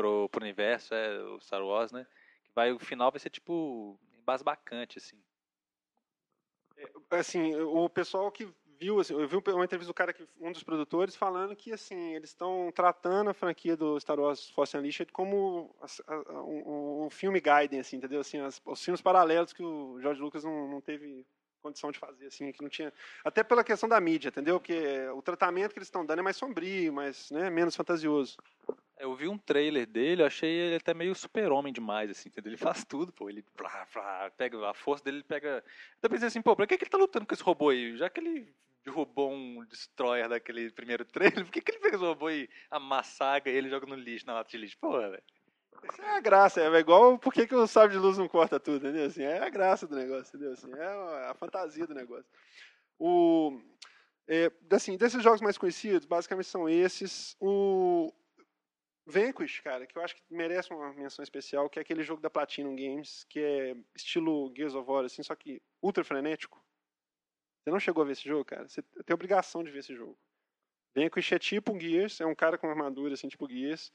[0.00, 2.06] pro, pro universo, é o Star Wars, né?
[2.44, 5.16] Que vai, o final vai ser tipo embasbacante, assim.
[6.76, 10.50] É, assim, o pessoal que viu, assim, eu vi uma entrevista do cara que um
[10.50, 15.12] dos produtores falando que assim eles estão tratando a franquia do Star Wars Force Unleashed
[15.12, 15.76] como
[16.08, 18.20] um, um, filme Gaiden, assim, entendeu?
[18.20, 21.26] Assim, as, os filmes paralelos que o George Lucas não, não teve
[21.60, 22.90] condição de fazer, assim, que não tinha.
[23.22, 24.58] Até pela questão da mídia, entendeu?
[24.58, 28.38] Porque o tratamento que eles estão dando é mais sombrio, mais, né, menos fantasioso.
[29.00, 32.50] Eu vi um trailer dele, achei ele até meio super-homem demais, assim, entendeu?
[32.50, 33.30] Ele faz tudo, pô.
[33.30, 33.44] Ele
[34.36, 35.64] pega a força dele, ele pega.
[36.02, 37.96] Eu pensei assim, pô, pra que, que ele tá lutando com esse robô aí?
[37.96, 42.04] Já que ele derrubou um destroyer daquele primeiro trailer, por que, que ele pega esse
[42.04, 44.76] robô e amassaga ele joga no lixo, na lata de lixo?
[44.78, 45.22] Pô, velho.
[45.90, 48.60] Isso é a graça, é igual por que, que o sábio de luz não corta
[48.60, 49.06] tudo, entendeu?
[49.06, 50.52] Assim, é a graça do negócio, entendeu?
[50.52, 52.26] Assim, é a fantasia do negócio.
[52.98, 53.58] O,
[54.28, 57.34] é, assim, desses jogos mais conhecidos, basicamente são esses.
[57.40, 58.12] O
[59.10, 62.30] Vanquish, cara, que eu acho que merece uma menção especial, que é aquele jogo da
[62.30, 66.62] Platinum Games, que é estilo Gears of War, assim, só que ultra frenético.
[67.62, 68.68] Você não chegou a ver esse jogo, cara?
[68.68, 70.16] Você tem obrigação de ver esse jogo.
[70.94, 73.92] Vanquish é tipo um Gears, é um cara com armadura, assim, tipo Gears.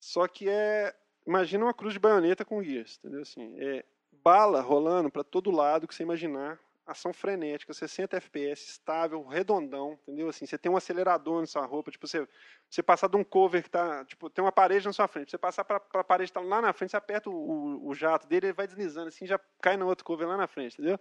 [0.00, 0.94] Só que é.
[1.26, 3.22] Imagina uma cruz de baioneta com Gears, entendeu?
[3.22, 9.24] Assim, é bala rolando para todo lado que você imaginar ação frenética, 60 FPS, estável,
[9.24, 10.28] redondão, entendeu?
[10.28, 12.26] Assim, você tem um acelerador na sua roupa, tipo, você,
[12.68, 15.38] você passar de um cover que tá, tipo, tem uma parede na sua frente, você
[15.38, 18.26] passar para a parede que tá lá na frente, você aperta o, o, o, jato
[18.26, 20.98] dele, ele vai deslizando assim, já cai no outro cover lá na frente, entendeu?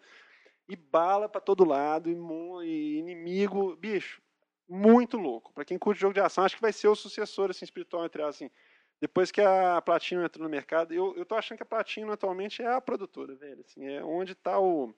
[0.69, 2.13] E bala para todo lado, e,
[2.65, 4.21] e, inimigo, bicho,
[4.69, 5.51] muito louco.
[5.53, 8.21] Para quem curte jogo de ação, acho que vai ser o sucessor, assim, espiritual, entre
[8.21, 8.49] assim,
[9.01, 12.61] depois que a Platinum entrou no mercado, eu, eu tô achando que a Platinum atualmente
[12.61, 14.93] é a produtora, velho, assim, é onde está o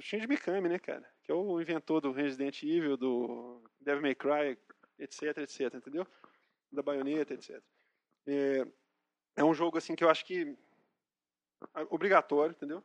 [0.00, 1.08] Shinji Mikami, né, cara?
[1.24, 4.58] Que é o inventor do Resident Evil, do Devil May Cry,
[4.98, 6.06] etc, etc, entendeu?
[6.70, 7.62] Da baioneta, etc.
[8.26, 8.66] É,
[9.36, 10.56] é um jogo, assim, que eu acho que
[11.74, 12.82] é obrigatório, entendeu?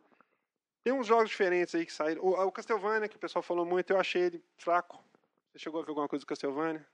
[0.83, 2.23] Tem uns jogos diferentes aí que saíram.
[2.23, 5.03] O, o Castlevania, que o pessoal falou muito, eu achei ele fraco.
[5.51, 6.85] Você chegou a ver alguma coisa do Castlevania?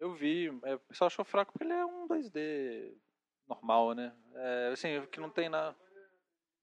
[0.00, 0.48] Eu vi.
[0.64, 2.94] É, o pessoal achou fraco porque ele é um 2D
[3.46, 4.14] normal, né?
[4.34, 5.74] É, assim, que não tem na...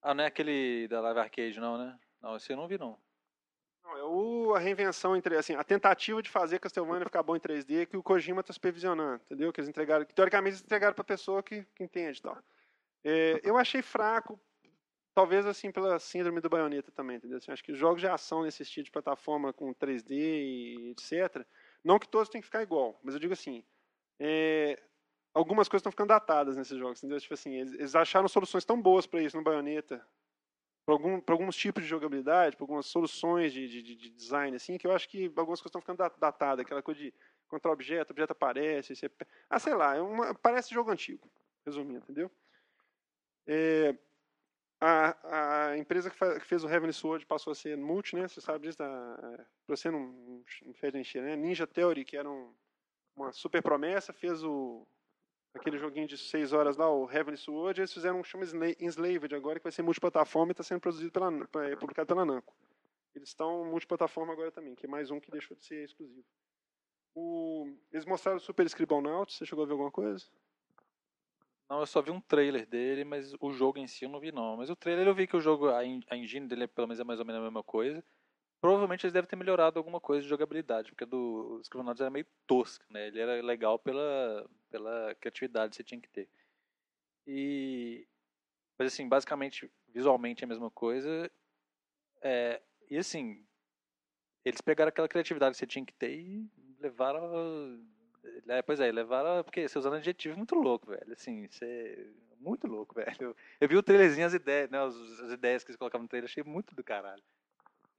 [0.02, 1.98] Ah, não é aquele da Live Arcade, não, né?
[2.20, 2.98] Não, esse eu não vi, não.
[3.82, 7.40] Não, é o, a reinvenção entre, assim, a tentativa de fazer Castlevania ficar bom em
[7.40, 9.52] 3D que o Kojima está supervisionando, entendeu?
[9.52, 12.38] Que eles entregaram, que teoricamente eles entregaram para pessoa que, que entende tal.
[13.02, 14.38] É, eu achei fraco,
[15.14, 17.38] talvez assim pela síndrome do baioneta também, entendeu?
[17.38, 21.44] Assim, acho que jogos de ação nesse estilo de plataforma com 3D e etc.
[21.82, 23.64] Não que todos tenham que ficar igual, mas eu digo assim,
[24.18, 24.78] é,
[25.32, 27.18] algumas coisas estão ficando datadas nesses jogos, entendeu?
[27.18, 30.06] Tipo assim, eles, eles acharam soluções tão boas para isso no baioneta
[31.24, 34.92] para alguns tipos de jogabilidade, para algumas soluções de, de, de, design, assim, que eu
[34.92, 37.14] acho que algumas coisas estão ficando datadas, aquela coisa de
[37.48, 39.10] contra objeto, objeto aparece, você...
[39.48, 41.28] ah, sei lá, é uma, parece jogo antigo,
[41.66, 42.30] resumindo, entendeu?
[43.46, 43.96] É,
[44.80, 48.28] a, a empresa que, que, fez o Heavenly Sword passou a ser multi, né?
[48.28, 51.36] Você sabe disso, para ser um, um, um né?
[51.36, 52.54] Ninja Theory, que era um,
[53.14, 54.86] uma super promessa, fez o
[55.54, 58.44] aquele joguinho de 6 horas lá, o Heavenly Sword, eles fizeram um chama
[58.78, 61.30] Enslaved agora, que vai ser multiplataforma e está sendo produzido pela,
[61.66, 62.54] é, publicado pela Namco.
[63.14, 66.24] Eles estão multiplataforma agora também, que é mais um que deixou de ser exclusivo.
[67.14, 70.24] O, eles mostraram o Super Scribblenauts, você chegou a ver alguma coisa?
[71.68, 74.32] Não, eu só vi um trailer dele, mas o jogo em si eu não vi
[74.32, 74.56] não.
[74.56, 75.84] Mas o trailer eu vi que o jogo, a
[76.16, 78.02] engine dele é pelo menos é mais ou menos a mesma coisa.
[78.60, 82.84] Provavelmente eles devem ter melhorado alguma coisa de jogabilidade, porque do Scribblenauts era meio tosco,
[82.90, 83.06] né?
[83.06, 86.28] Ele era legal pela, pela criatividade que você tinha que ter.
[87.26, 88.06] E
[88.80, 91.30] mas assim, basicamente, visualmente é a mesma coisa.
[92.22, 93.44] É, e assim,
[94.42, 97.78] eles pegaram aquela criatividade que você tinha que ter e levaram.
[98.48, 99.44] É, pois é, levaram.
[99.44, 101.12] Porque você usando adjetivo muito louco, velho.
[101.12, 102.10] Assim, você.
[102.38, 103.16] Muito louco, velho.
[103.20, 104.78] Eu, eu vi o trailerzinho, as ideias, né?
[104.78, 107.22] As, as ideias que eles colocavam no trailer, achei muito do caralho.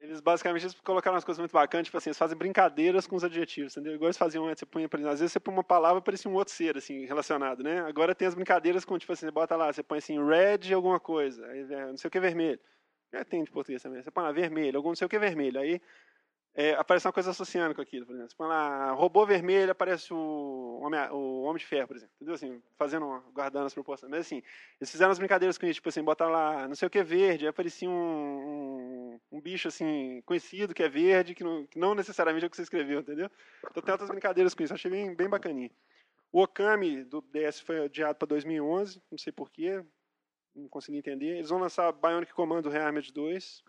[0.02, 3.24] Eles basicamente eles colocaram umas coisas muito bacanas, tipo assim, eles fazem brincadeiras com os
[3.24, 3.94] adjetivos, entendeu?
[3.94, 6.34] Igual eles faziam antes, você põe, por às vezes você põe uma palavra parecia um
[6.34, 7.82] outro ser, assim, relacionado, né?
[7.82, 11.00] Agora tem as brincadeiras com, tipo assim, você bota lá, você põe assim, red alguma
[11.00, 12.60] coisa, aí, não sei o que vermelho.
[13.14, 14.02] Já tem de português também.
[14.02, 15.60] Você põe lá, vermelho, algum não sei o que vermelho.
[15.60, 15.82] Aí
[16.54, 18.30] é, aparece uma coisa associando com aquilo, por exemplo.
[18.30, 22.14] Você põe lá, robô vermelho, aparece o Homem, o homem de Ferro, por exemplo.
[22.16, 22.36] Entendeu?
[22.36, 24.10] Assim, fazendo, guardando as proporções.
[24.10, 24.42] Mas assim,
[24.80, 27.46] eles fizeram as brincadeiras com isso, tipo assim, botar lá, não sei o que verde,
[27.46, 28.81] aí aparecia um, um,
[29.32, 32.56] um, bicho, assim, conhecido, que é verde, que não, que não necessariamente é o que
[32.56, 33.30] você escreveu, entendeu?
[33.70, 35.72] Então tem outras brincadeiras com isso, achei bem, bem bacaninha.
[36.32, 39.84] O Okami do DS foi adiado para 2011, não sei porquê,
[40.56, 41.36] não consegui entender.
[41.38, 43.64] Eles vão lançar Bionic Commando Rearmed 2,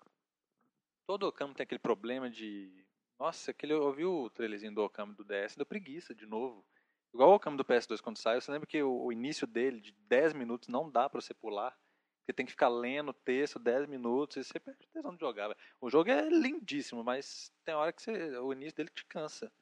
[1.06, 2.84] todo Okami tem aquele problema de.
[3.18, 6.64] Nossa, aquele, eu ouvi o trailerzinho do Okami do DS, deu preguiça de novo.
[7.12, 9.92] Igual o Okami do PS2 quando sai, você lembra que o, o início dele, de
[10.08, 11.76] 10 minutos, não dá para você pular.
[12.24, 15.56] Você tem que ficar lendo o texto 10 minutos e você perde tesão de jogar.
[15.80, 19.52] O jogo é lindíssimo, mas tem hora que você, o início dele te cansa.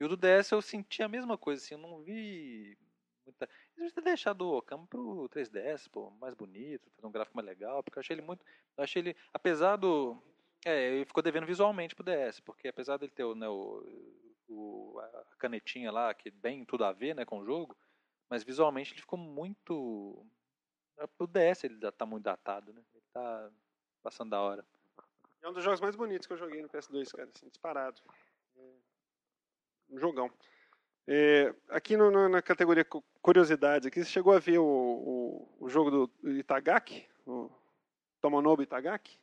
[0.00, 2.78] E o do DS eu senti a mesma coisa, assim, eu não vi
[3.26, 3.48] muita.
[3.76, 7.82] Eles ter deixado o Okami pro 3DS, pô, mais bonito, fazer um gráfico mais legal,
[7.82, 8.44] porque eu achei ele muito.
[8.76, 9.16] Eu achei ele.
[9.32, 10.20] Apesar do.
[10.64, 13.84] É, ele ficou devendo visualmente pro DS, porque apesar dele ter né, o,
[14.48, 17.76] o, a canetinha lá, que bem tudo a ver né, com o jogo,
[18.30, 20.26] Mas visualmente ele ficou muito.
[21.18, 22.82] O DS ele já tá muito datado, né?
[22.94, 23.50] Ele tá
[24.02, 24.64] passando da hora.
[25.40, 28.00] É um dos jogos mais bonitos que eu joguei no PS2, cara, assim, disparado.
[28.56, 28.60] É
[29.90, 30.30] um jogão.
[31.06, 32.84] É, aqui no, no, na categoria
[33.22, 37.50] curiosidades, aqui você chegou a ver o, o, o jogo do Itagaki, o
[38.20, 39.18] Tomonobu Itagaki?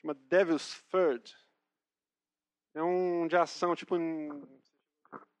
[0.00, 1.34] Chama Devil's Third.
[2.74, 3.96] É um de ação, tipo.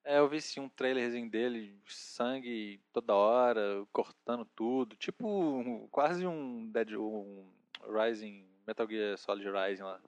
[0.04, 4.96] É, eu vi sim um trailerzinho dele, sangue toda hora, cortando tudo.
[4.96, 6.92] Tipo, quase um Dead.
[6.96, 7.50] um
[7.82, 8.50] Rising.
[8.66, 10.00] Metal Gear Solid Rising lá.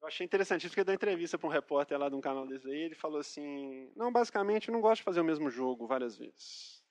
[0.00, 2.82] Eu achei interessantíssimo porque deu entrevista para um repórter lá de um canal desse aí,
[2.82, 6.82] ele falou assim, não, basicamente eu não gosto de fazer o mesmo jogo várias vezes.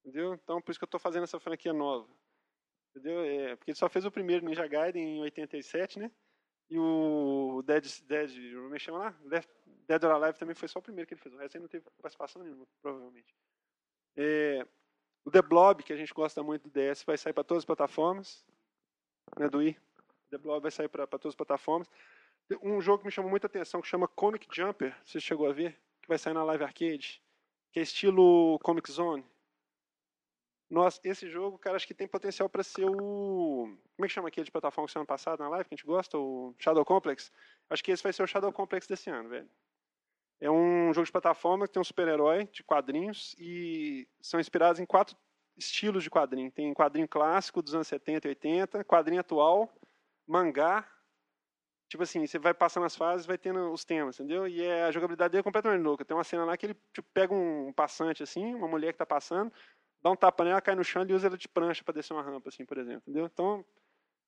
[0.00, 0.34] Entendeu?
[0.34, 2.08] Então por isso que eu estou fazendo essa franquia nova.
[2.90, 3.24] Entendeu?
[3.24, 6.10] É, porque ele só fez o primeiro Ninja Gaiden em 87, né?
[6.70, 9.18] E o Dead, Dead, como é chama lá?
[9.92, 11.34] Dead or Alive também foi só o primeiro que ele fez.
[11.34, 13.36] O resto aí não teve participação nenhuma, provavelmente.
[14.16, 14.66] É,
[15.22, 17.66] o The Blob, que a gente gosta muito do DS, vai sair para todas as
[17.66, 18.42] plataformas.
[19.36, 19.76] Né, do Wii.
[20.30, 21.90] The Blob vai sair para todas as plataformas.
[22.62, 25.78] Um jogo que me chamou muita atenção, que chama Comic Jumper, você chegou a ver?
[26.00, 27.22] Que vai sair na Live Arcade.
[27.70, 29.24] Que é estilo Comic Zone.
[30.70, 33.68] Nossa, esse jogo, cara, acho que tem potencial para ser o.
[33.94, 35.86] Como é que chama aquele de plataforma que ano passado na live, que a gente
[35.86, 36.16] gosta?
[36.16, 37.30] O Shadow Complex?
[37.68, 39.50] Acho que esse vai ser o Shadow Complex desse ano, velho.
[40.42, 44.84] É um jogo de plataforma que tem um super-herói de quadrinhos e são inspirados em
[44.84, 45.16] quatro
[45.56, 46.50] estilos de quadrinho.
[46.50, 49.72] Tem quadrinho clássico dos anos 70 e 80, quadrinho atual,
[50.26, 50.84] mangá.
[51.88, 54.48] Tipo assim, você vai passando as fases, vai tendo os temas, entendeu?
[54.48, 56.04] E é, a jogabilidade dele é completamente louca.
[56.04, 59.06] Tem uma cena lá que ele tipo, pega um passante assim, uma mulher que está
[59.06, 59.52] passando,
[60.02, 62.22] dá um tapa nela, cai no chão e usa ela de prancha para descer uma
[62.22, 63.02] rampa, assim, por exemplo.
[63.06, 63.26] Entendeu?
[63.26, 63.64] Então,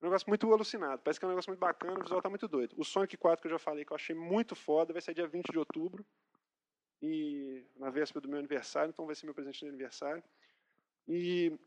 [0.05, 1.03] um negócio muito alucinado.
[1.03, 2.75] Parece que é um negócio muito bacana, o visual tá muito doido.
[2.79, 5.27] O Sonic 4 que eu já falei, que eu achei muito foda, vai sair dia
[5.27, 6.05] 20 de outubro.
[7.01, 10.23] E na véspera do meu aniversário, então vai ser meu presente de aniversário.
[11.09, 11.59] E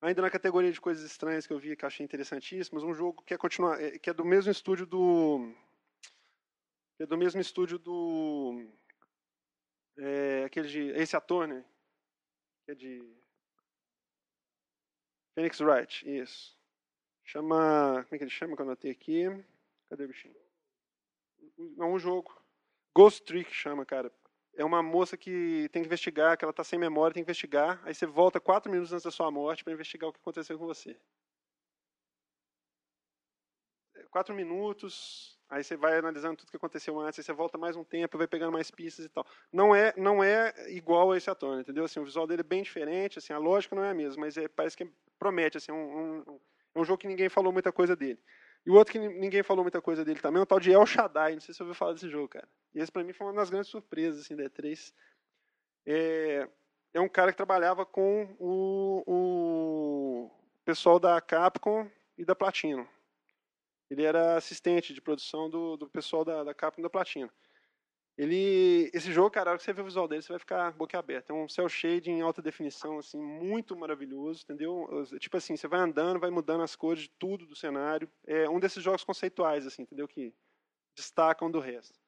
[0.00, 3.22] ainda na categoria de coisas estranhas que eu vi que eu achei interessantíssimas, um jogo
[3.22, 5.54] que é continuar, é, que é do mesmo estúdio do
[6.98, 8.66] é do mesmo estúdio do
[9.98, 11.64] é, aquele de esse ator, né?
[12.64, 13.20] que é de
[15.34, 16.59] Phoenix Wright, isso.
[17.30, 18.02] Chama.
[18.04, 19.22] Como é que ele chama que eu anotei aqui?
[19.88, 20.34] Cadê o bichinho?
[21.78, 22.34] É um jogo.
[22.92, 24.12] Ghost Trick chama, cara.
[24.56, 27.80] É uma moça que tem que investigar, que ela está sem memória, tem que investigar.
[27.84, 30.66] Aí você volta quatro minutos antes da sua morte para investigar o que aconteceu com
[30.66, 30.96] você.
[33.94, 37.74] É, quatro minutos, Aí você vai analisando tudo que aconteceu antes, aí você volta mais
[37.74, 39.26] um tempo, vai pegando mais pistas e tal.
[39.52, 41.84] Não é, não é igual a esse ator, entendeu?
[41.84, 44.36] Assim, o visual dele é bem diferente, assim, a lógica não é a mesma, mas
[44.36, 44.88] é, parece que
[45.18, 46.40] promete, assim, um, um,
[46.74, 48.18] é um jogo que ninguém falou muita coisa dele.
[48.64, 50.84] E o outro que ninguém falou muita coisa dele também é o tal de El
[50.84, 52.48] Shaddai, não sei se você ouviu falar desse jogo, cara.
[52.74, 54.92] E esse para mim foi uma das grandes surpresas, assim, da E3.
[55.86, 56.48] É,
[56.92, 60.30] é um cara que trabalhava com o, o
[60.64, 62.86] pessoal da Capcom e da Platinum.
[63.90, 67.30] Ele era assistente de produção do, do pessoal da, da Capcom da Platina.
[68.20, 70.70] Ele, esse jogo, cara, a hora que você vê o visual dele, você vai ficar
[70.72, 71.32] boca aberta.
[71.32, 74.86] É um cel shade em alta definição, assim, muito maravilhoso, entendeu?
[75.18, 78.06] Tipo assim, você vai andando, vai mudando as cores de tudo do cenário.
[78.26, 80.06] É um desses jogos conceituais, assim, entendeu?
[80.06, 80.34] Que
[80.94, 81.98] destacam do resto.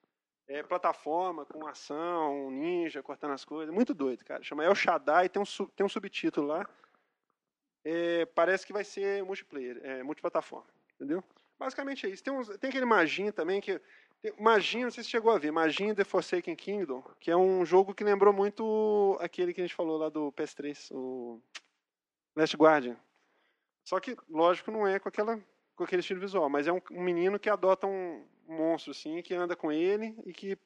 [0.46, 3.74] É plataforma, com ação, ninja, cortando as coisas.
[3.74, 4.42] Muito doido, cara.
[4.42, 6.68] Chama El Shaddai, tem um, tem um subtítulo lá.
[7.86, 11.24] É, parece que vai ser multiplayer, é, multiplataforma, entendeu?
[11.58, 12.22] Basicamente é isso.
[12.22, 13.80] Tem, uns, tem aquele Magin também que.
[14.22, 17.66] Tem, Magin, não sei se chegou a ver, Magin The Forsaken Kingdom, que é um
[17.66, 21.42] jogo que lembrou muito aquele que a gente falou lá do PS3, o
[22.36, 22.96] Last Guardian.
[23.84, 25.36] Só que, lógico, não é com, aquela,
[25.74, 29.34] com aquele estilo visual, mas é um, um menino que adota um monstro assim, que
[29.34, 30.56] anda com ele e que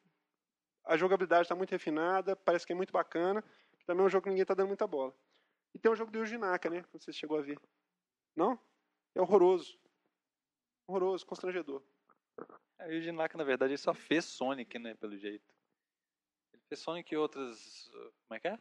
[0.85, 3.43] a jogabilidade está muito refinada, parece que é muito bacana.
[3.87, 5.15] Também é um jogo que ninguém está dando muita bola.
[5.73, 6.85] E tem o jogo do Yuji né?
[6.93, 7.59] Não sei se chegou a ver.
[8.37, 8.59] Não?
[9.15, 9.79] É horroroso
[10.87, 11.83] horroroso, constrangedor.
[12.79, 15.55] É, o Yuji Naka, na verdade, ele só fez Sonic, né, pelo jeito.
[16.53, 17.91] Ele fez Sonic e outras...
[18.27, 18.59] Como é que é?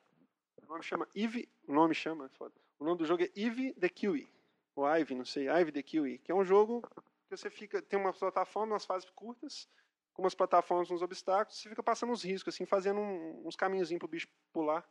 [0.63, 1.49] O nome chama Eve...
[1.67, 2.53] O nome chama, foda.
[2.79, 4.27] O nome do jogo é Eve the Kiwi.
[4.75, 6.17] Ou Ivy, não sei, Ivy the Kiwi.
[6.19, 7.81] Que é um jogo que você fica...
[7.81, 9.67] Tem uma plataforma, umas fases curtas,
[10.15, 13.99] com umas plataformas, uns obstáculos, você fica passando uns riscos, assim, fazendo um, uns caminhozinhos
[13.99, 14.81] pro bicho pular.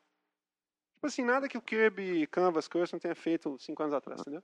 [0.94, 4.42] Tipo assim, nada que o Kirby, Canvas, Curse não tenha feito cinco anos atrás, entendeu?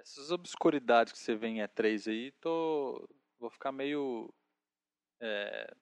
[0.00, 4.32] Essas obscuridades que você vê em E3 aí, tô, vou ficar meio
[5.20, 5.74] é,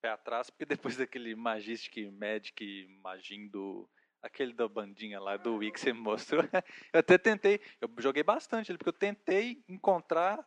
[0.00, 3.88] pé atrás, porque depois daquele Magistic Magic Magindo,
[4.22, 6.42] aquele da bandinha lá do Wii que você mostrou,
[6.92, 10.46] eu até tentei, eu joguei bastante ele, porque eu tentei encontrar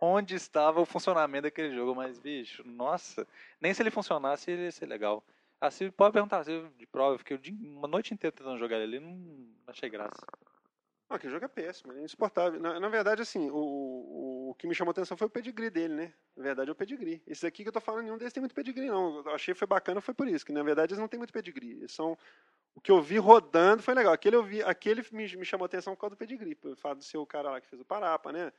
[0.00, 3.26] onde estava o funcionamento daquele jogo, mas bicho, nossa,
[3.60, 5.24] nem se ele funcionasse ele ia ser legal.
[5.72, 9.48] Se pode perguntar, eu- de prova, eu fiquei uma noite inteira tentando jogar ele, não
[9.66, 10.24] achei graça.
[11.08, 12.60] Não, aquele jogo é péssimo, é insuportável.
[12.60, 15.70] Na, na verdade, assim, o, o, o que me chamou a atenção foi o pedigree
[15.70, 16.14] dele, né?
[16.36, 17.22] Na verdade, é o pedigree.
[17.26, 19.24] Esse aqui que eu tô falando, nenhum deles tem muito pedigree, não.
[19.24, 21.32] Eu achei que foi bacana, foi por isso, que na verdade eles não têm muito
[21.32, 21.72] pedigree.
[21.72, 22.16] Eles são...
[22.74, 24.12] O que eu vi rodando foi legal.
[24.12, 26.98] Aquele, eu vi, aquele me, me chamou a atenção por causa do pedigree, pelo fato
[26.98, 28.52] de ser o cara lá que fez o Parapa, né?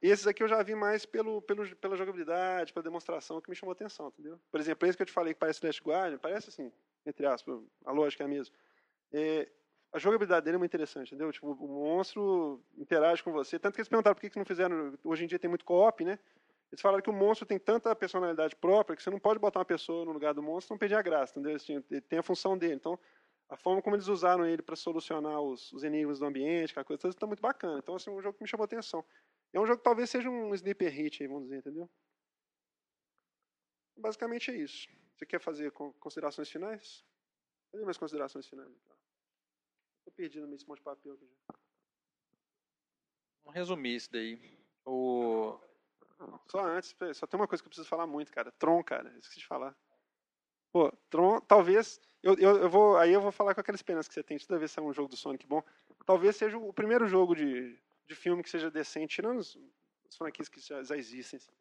[0.00, 3.72] Esses aqui eu já vi mais pelo, pelo, pela jogabilidade, pela demonstração, que me chamou
[3.72, 4.38] a atenção, entendeu?
[4.50, 6.72] Por exemplo, esse que eu te falei que parece Last Guardian, parece assim,
[7.04, 8.54] entre aspas, a lógica é a mesma.
[9.12, 9.48] É,
[9.92, 11.30] a jogabilidade dele é muito interessante, entendeu?
[11.30, 13.58] Tipo, o monstro interage com você.
[13.58, 14.98] Tanto que eles perguntaram por que que não fizeram.
[15.04, 16.18] Hoje em dia tem muito co-op, né?
[16.70, 19.64] Eles falaram que o monstro tem tanta personalidade própria que você não pode botar uma
[19.66, 21.58] pessoa no lugar do monstro não perder a graça, entendeu?
[21.90, 22.74] Ele tem a função dele.
[22.74, 22.98] Então,
[23.50, 27.08] a forma como eles usaram ele para solucionar os, os enigmas do ambiente, aquela coisa,
[27.08, 27.78] está muito bacana.
[27.78, 29.04] Então, assim, é um jogo que me chamou atenção.
[29.52, 31.90] É um jogo que talvez seja um sleeper hit, vamos dizer, entendeu?
[33.94, 34.88] Basicamente é isso.
[35.14, 37.04] Você quer fazer con- considerações finais?
[37.70, 38.72] Cadê minhas considerações finais?
[40.02, 41.54] Estou perdido no meio desse monte de papel aqui já.
[43.44, 44.58] Vamos resumir isso daí.
[44.84, 45.58] O...
[46.48, 48.50] Só antes, só tem uma coisa que eu preciso falar muito, cara.
[48.52, 49.16] Tron, cara.
[49.18, 49.76] Esqueci de falar.
[50.72, 52.00] Pô, Tron, talvez.
[52.22, 54.58] Eu, eu, eu vou, aí eu vou falar com aquela esperança que você tem toda
[54.58, 55.62] vez que é um jogo do Sonic bom.
[56.04, 59.56] Talvez seja o primeiro jogo de, de filme que seja decente, tirando os,
[60.08, 61.36] as franquias que já, já existem.
[61.36, 61.52] assim.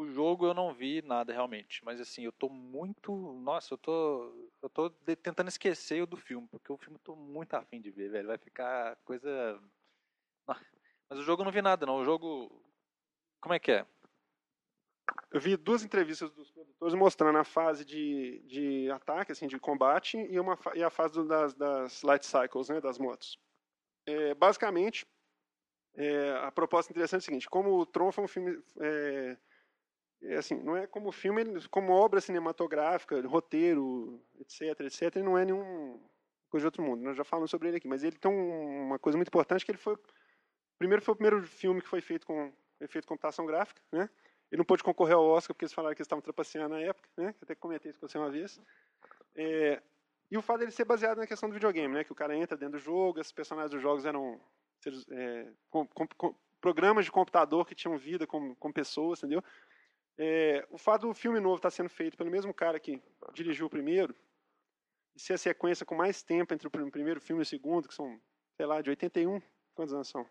[0.00, 3.12] O jogo eu não vi nada realmente, mas assim, eu tô muito.
[3.42, 4.50] Nossa, eu tô.
[4.62, 7.80] Eu tô de- tentando esquecer o do filme, porque o filme eu tô muito afim
[7.80, 8.28] de ver, velho.
[8.28, 9.60] Vai ficar coisa.
[11.08, 11.96] Mas o jogo eu não vi nada, não.
[11.96, 12.62] O jogo.
[13.40, 13.86] Como é que é?
[15.32, 20.16] Eu vi duas entrevistas dos produtores mostrando a fase de, de ataque, assim, de combate,
[20.16, 23.38] e, uma, e a fase do- das, das light cycles, né, das motos.
[24.06, 25.06] É, basicamente,
[25.94, 28.62] é, a proposta interessante é a seguinte: como o Tron foi um filme.
[28.80, 29.36] É
[30.36, 36.00] assim, não é como filme, como obra cinematográfica, roteiro, etc, etc, não é nenhum
[36.50, 37.02] coisa de outro mundo.
[37.02, 39.70] Nós já falamos sobre ele aqui, mas ele tem um- uma coisa muito importante que
[39.70, 39.96] ele foi.
[40.78, 44.08] Primeiro foi o primeiro filme que foi feito com efeito computação gráfica, né?
[44.50, 47.08] Ele não pôde concorrer ao Oscar porque eles falaram que eles estavam trapaceando na época,
[47.16, 47.34] né?
[47.40, 48.60] Até comentei isso com você uma vez.
[49.34, 49.80] É,
[50.30, 52.04] e o fato dele ser baseado na questão do videogame, né?
[52.04, 54.40] Que o cara entra dentro do jogo, esses personagens dos jogos eram
[55.10, 59.42] é, com- com- com- programas de computador que tinham vida como pessoas, entendeu?
[60.18, 63.70] É, o fato do filme novo estar sendo feito pelo mesmo cara que dirigiu o
[63.70, 64.14] primeiro,
[65.14, 67.88] e ser a sequência com mais tempo entre o prim- primeiro filme e o segundo,
[67.88, 68.20] que são,
[68.56, 69.40] sei lá, de 81,
[69.74, 70.26] quantos anos são?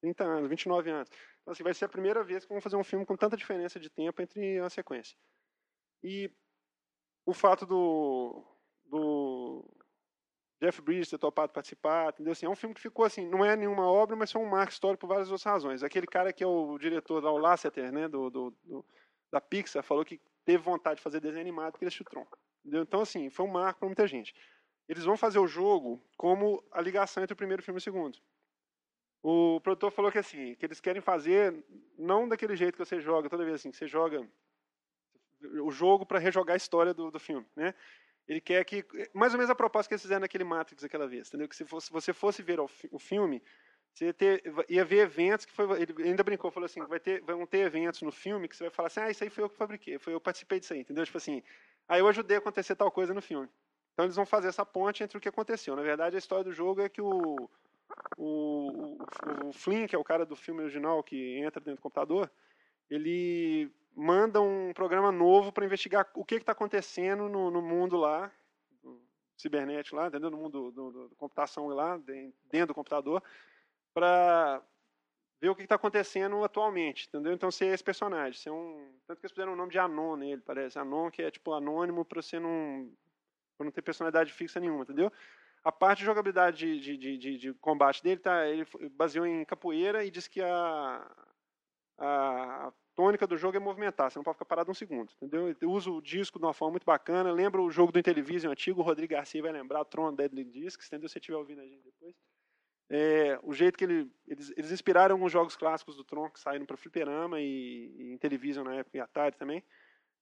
[0.00, 1.08] 30 anos, 29 anos.
[1.42, 3.80] Então, assim, vai ser a primeira vez que vão fazer um filme com tanta diferença
[3.80, 5.16] de tempo entre uma sequência.
[6.02, 6.30] E
[7.26, 8.44] o fato do,
[8.86, 9.64] do
[10.60, 12.32] Jeff Bridges ter topado participar, entendeu?
[12.32, 14.72] Assim, é um filme que ficou assim, não é nenhuma obra, mas foi um marco
[14.72, 15.82] histórico por várias outras razões.
[15.82, 18.86] Aquele cara que é o diretor o Lasseter, né, do, do, do-
[19.30, 22.26] da Pixar, falou que teve vontade de fazer desenho animado porque ele assistiu Tron.
[22.60, 22.82] Entendeu?
[22.82, 24.34] Então, assim, foi um marco para muita gente.
[24.88, 28.18] Eles vão fazer o jogo como a ligação entre o primeiro filme e o segundo.
[29.22, 31.64] O produtor falou que assim, que eles querem fazer
[31.98, 34.24] não daquele jeito que você joga, toda vez assim, que você joga
[35.62, 37.74] o jogo para rejogar a história do, do filme, né?
[38.28, 41.28] Ele quer que mais ou menos a proposta que eles fizeram naquele Matrix aquela vez,
[41.28, 41.48] entendeu?
[41.48, 43.42] Que se fosse, você fosse ver o, o filme,
[43.96, 47.22] você ia, ter, ia ver eventos que foi, ele ainda brincou, falou assim, vai ter,
[47.22, 49.48] vão ter eventos no filme que você vai falar assim, ah, isso aí foi eu
[49.48, 51.04] que fabriquei, foi eu que participei disso aí, entendeu?
[51.06, 51.42] Tipo assim,
[51.88, 53.48] aí eu ajudei a acontecer tal coisa no filme.
[53.94, 55.74] Então eles vão fazer essa ponte entre o que aconteceu.
[55.74, 57.48] Na verdade, a história do jogo é que o
[58.18, 58.96] o,
[59.44, 62.30] o, o Flynn, que é o cara do filme original que entra dentro do computador,
[62.90, 68.30] ele manda um programa novo para investigar o que está acontecendo no, no mundo lá,
[69.36, 70.30] cibernético lá, entendeu?
[70.30, 73.22] no mundo do, do, do computação lá, de- dentro do computador,
[73.96, 74.62] para
[75.40, 77.32] ver o que está acontecendo atualmente, entendeu?
[77.32, 79.78] Então você é esse personagem, você é um, tanto que eles fizeram o nome de
[79.78, 82.92] Anon nele, parece, Anon que é tipo anônimo para você não,
[83.56, 85.10] pra não ter personalidade fixa nenhuma, entendeu?
[85.64, 90.04] A parte de jogabilidade de, de, de, de- combate dele tá, ele baseou em capoeira
[90.04, 91.10] e diz que a,
[91.98, 95.48] a tônica do jogo é movimentar, você não pode ficar parado um segundo, entendeu?
[95.48, 98.82] Ele usa o disco de uma forma muito bacana, lembra o jogo do Intellivision antigo,
[98.82, 101.08] o Rodrigo Garcia vai lembrar, Tron Deadly Discs, entendeu?
[101.08, 102.14] Se você estiver ouvindo a gente depois.
[102.88, 106.64] É, o jeito que ele, eles, eles inspiraram alguns jogos clássicos do Tron que saíram
[106.64, 109.62] para fliperama e, e Intellivision na época e Atari também.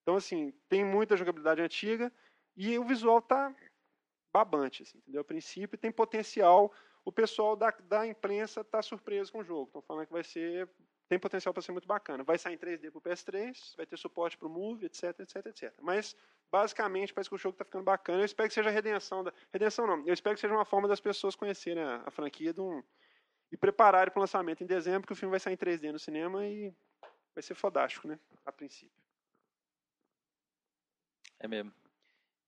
[0.02, 2.12] Então, assim, tem muita jogabilidade antiga
[2.56, 3.54] e o visual tá
[4.32, 5.20] babante, assim, entendeu?
[5.20, 6.72] A princípio tem potencial.
[7.04, 9.66] O pessoal da, da imprensa está surpreso com o jogo.
[9.66, 10.68] Estão falando que vai ser.
[11.08, 12.24] Tem potencial para ser muito bacana.
[12.24, 15.46] Vai sair em 3D para o PS3, vai ter suporte para o Move, etc, etc,
[15.46, 15.74] etc.
[15.80, 16.16] Mas,
[16.54, 18.20] basicamente, parece que o jogo está ficando bacana.
[18.20, 19.24] Eu espero que seja redenção.
[19.24, 20.06] Da, redenção não.
[20.06, 22.80] Eu espero que seja uma forma das pessoas conhecerem a, a franquia de um,
[23.50, 25.98] e prepararem para o lançamento em dezembro, que o filme vai sair em 3D no
[25.98, 26.72] cinema e
[27.34, 28.20] vai ser fodástico, né?
[28.46, 29.02] A princípio.
[31.40, 31.74] É mesmo.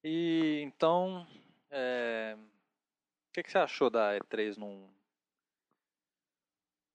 [0.04, 1.26] E então,
[1.68, 4.88] é, o que, que você achou da E3 num,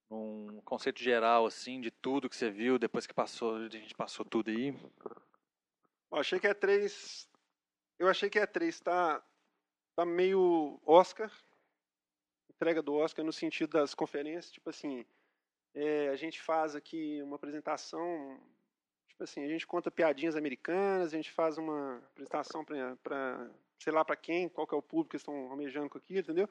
[0.09, 4.25] num conceito geral, assim, de tudo que você viu depois que passou, a gente passou
[4.25, 4.73] tudo aí?
[6.11, 7.27] Eu achei que a E3.
[7.97, 9.23] Eu achei que a E3 tá,
[9.95, 11.31] tá meio Oscar.
[12.49, 15.05] Entrega do Oscar no sentido das conferências, tipo assim.
[15.73, 18.39] É, a gente faz aqui uma apresentação
[19.21, 24.03] Tipo assim, a gente conta piadinhas americanas, a gente faz uma apresentação para, sei lá
[24.03, 26.49] para quem, qual que é o público que estão almejando com aquilo, entendeu?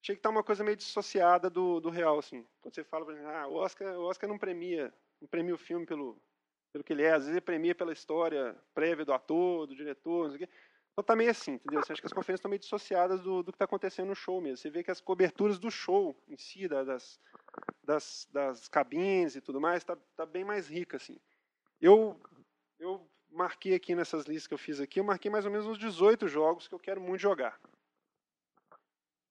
[0.00, 2.46] Achei que tá uma coisa meio dissociada do, do real, assim.
[2.60, 6.16] Quando você fala, ah, o Oscar, o Oscar não premia, não premia o filme pelo,
[6.76, 10.24] pelo que ele é, às vezes ele premia pela história prévia do ator, do diretor,
[10.24, 10.54] não sei o quê.
[10.92, 11.80] Então tá meio assim, entendeu?
[11.80, 14.58] Acha que as conferências estão meio dissociadas do, do que está acontecendo no show mesmo.
[14.58, 17.18] Você vê que as coberturas do show em si, das,
[17.82, 21.18] das, das cabines e tudo mais, tá, tá bem mais rica, assim.
[21.80, 22.20] Eu,
[22.78, 25.78] eu marquei aqui nessas listas que eu fiz aqui, eu marquei mais ou menos uns
[25.78, 27.58] 18 jogos que eu quero muito jogar.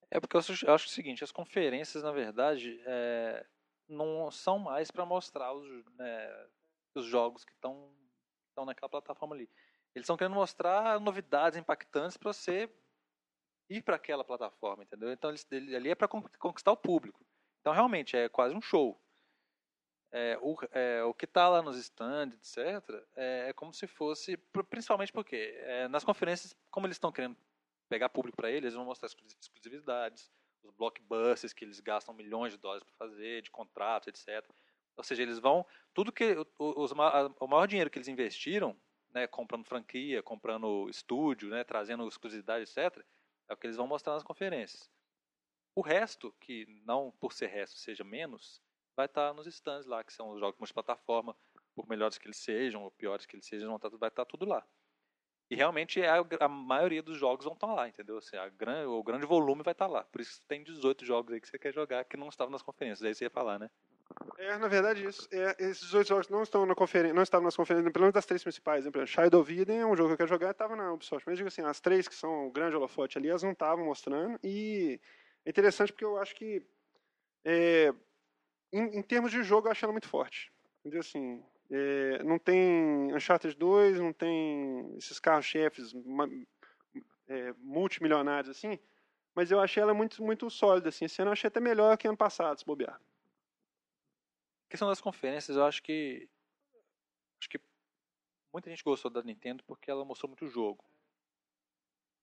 [0.09, 3.45] É porque eu acho o seguinte, as conferências, na verdade, é,
[3.87, 6.47] não são mais para mostrar os, né,
[6.95, 7.91] os jogos que estão
[8.65, 9.49] naquela plataforma ali.
[9.93, 12.69] Eles estão querendo mostrar novidades impactantes para você
[13.69, 15.11] ir para aquela plataforma, entendeu?
[15.11, 17.25] Então eles, ali é para conquistar o público.
[17.61, 18.99] Então realmente é quase um show
[20.15, 24.37] é, o, é, o que está lá nos stands, etc., é, é, como se fosse,
[24.69, 27.35] principalmente porque é, nas conferências, como eles estão querendo
[27.89, 29.09] pegar público para eles, eles vão mostrar
[29.41, 30.31] exclusividades,
[30.63, 34.49] os blockbusters que eles gastam milhões de dólares para fazer, de contratos, etc.
[34.97, 38.75] Ou seja, eles vão, tudo que, os, o maior dinheiro que eles investiram,
[39.13, 43.03] né, comprando franquia, comprando estúdio, né, trazendo exclusividade, etc.,
[43.47, 44.89] é o que eles vão mostrar nas conferências.
[45.75, 48.61] O resto, que não por ser resto seja menos,
[48.95, 51.35] vai estar nos stands lá, que são os jogos multiplataforma,
[51.75, 54.65] por melhores que eles sejam, ou piores que eles sejam, vai estar tudo lá.
[55.49, 58.17] E realmente a, a maioria dos jogos vão estar lá, entendeu?
[58.17, 60.03] Assim, gran, o grande volume vai estar lá.
[60.05, 63.05] Por isso tem 18 jogos aí que você quer jogar que não estavam nas conferências.
[63.05, 63.69] Aí você ia falar, né?
[64.38, 66.76] É, na verdade, isso, é, esses 18 jogos não estão na
[67.13, 68.86] não estavam nas conferências, pelo menos das três principais.
[68.86, 68.91] Né?
[69.05, 71.26] Shadow of Eden é um jogo que eu quero jogar, estava na Ubisoft.
[71.28, 74.39] Mas digo assim, as três que são o grande holofote ali, elas não estavam mostrando.
[74.43, 74.99] E
[75.45, 76.65] é interessante porque eu acho que
[77.43, 77.93] é,
[78.73, 80.51] em, em, termos de jogo, eu acho ela muito forte.
[80.80, 80.99] Entendeu?
[80.99, 85.93] Assim, é, não tem Uncharted 2, não tem esses carros-chefes
[87.28, 88.80] é, multimilionários assim,
[89.34, 90.89] mas eu achei ela muito, muito sólida.
[90.89, 91.05] Assim.
[91.05, 92.99] Esse ano eu achei até melhor que ano passado, se bobear.
[94.66, 96.30] A questão das conferências, eu acho que.
[97.39, 97.59] Acho que
[98.51, 100.84] muita gente gostou da Nintendo porque ela mostrou muito jogo.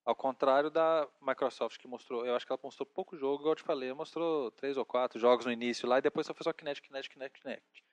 [0.05, 3.57] Ao contrário da Microsoft, que mostrou, eu acho que ela mostrou pouco jogo, igual eu
[3.57, 6.43] te falei, ela mostrou três ou quatro jogos no início lá e depois só fez
[6.43, 7.85] só Kinect, Kinect, Kinect, Kinect.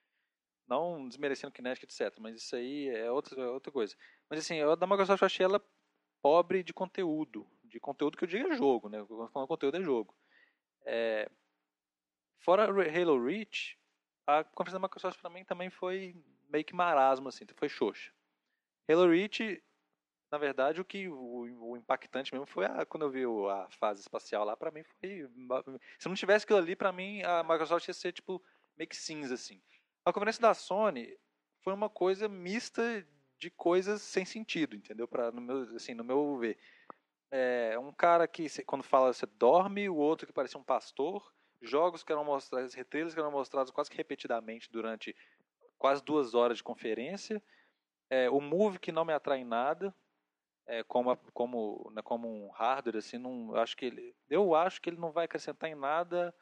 [0.68, 2.18] Não desmerecendo Kinect, etc.
[2.20, 3.95] Mas isso aí é outra, é outra coisa.
[4.28, 5.64] Mas assim, eu da Microsoft eu achei ela
[6.22, 7.47] pobre de conteúdo.
[7.64, 9.04] De conteúdo que eu digo é jogo, né?
[9.06, 10.16] Quando falando conteúdo é jogo.
[10.86, 11.30] É...
[12.39, 13.78] Fora Halo Reach,
[14.38, 16.15] a conferência da Microsoft para mim também foi
[16.49, 18.11] meio que marasmo, assim, foi xoxa.
[18.88, 19.61] Halo Reach
[20.32, 24.01] na verdade, o que o, o impactante mesmo foi a, quando eu vi a fase
[24.01, 25.27] espacial lá, para mim foi.
[25.97, 28.41] Se não tivesse aquilo ali, para mim a Microsoft ia ser tipo
[28.77, 29.61] meio que cinza assim.
[30.05, 31.17] A conferência da Sony
[31.63, 33.05] foi uma coisa mista
[33.38, 35.07] de coisas sem sentido, entendeu?
[35.07, 36.57] Para no meu assim, no meu ver.
[37.32, 42.03] É, um cara que quando fala você dorme, o outro que parecia um pastor, jogos
[42.03, 45.16] que eram mostrados, trailers que eram mostrados quase que repetidamente durante
[45.78, 47.41] quase duas horas de conferência.
[48.10, 49.95] É, o Move que não me atrai nada,
[50.66, 54.89] é, como, como, né, como um hardware, assim, não, acho que ele, eu acho que
[54.89, 56.34] ele não vai acrescentar em nada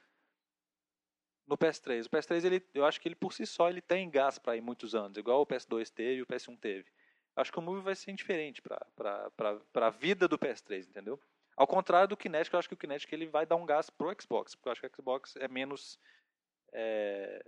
[1.45, 2.05] no PS3.
[2.05, 4.61] O PS3, ele, eu acho que ele por si só ele tem gás para ir
[4.61, 6.89] muitos anos, igual o PS2 teve e o PS1 teve.
[7.35, 9.31] Acho que o Move vai ser indiferente para
[9.75, 11.19] a vida do PS3, entendeu?
[11.57, 14.15] Ao contrário do Kinect, eu acho que o Kinect ele vai dar um gás pro
[14.21, 15.99] Xbox, porque eu acho que o Xbox é menos
[16.71, 17.43] é,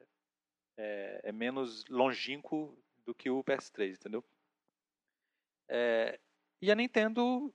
[0.76, 4.26] é, é menos longínquo do que o PS3, entendeu?
[5.68, 6.20] É,
[6.60, 7.54] e a Nintendo,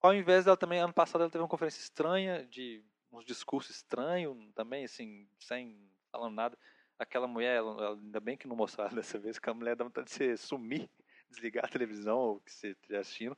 [0.00, 4.36] ao invés dela também, ano passado ela teve uma conferência estranha, de uns discursos estranhos
[4.54, 6.58] também, assim, sem falando nada.
[6.98, 9.84] Aquela mulher, ela, ela, ainda bem que não mostraram dessa vez, que a mulher dá
[9.84, 10.88] vontade de você sumir,
[11.28, 13.36] desligar a televisão ou que você estiver assistindo.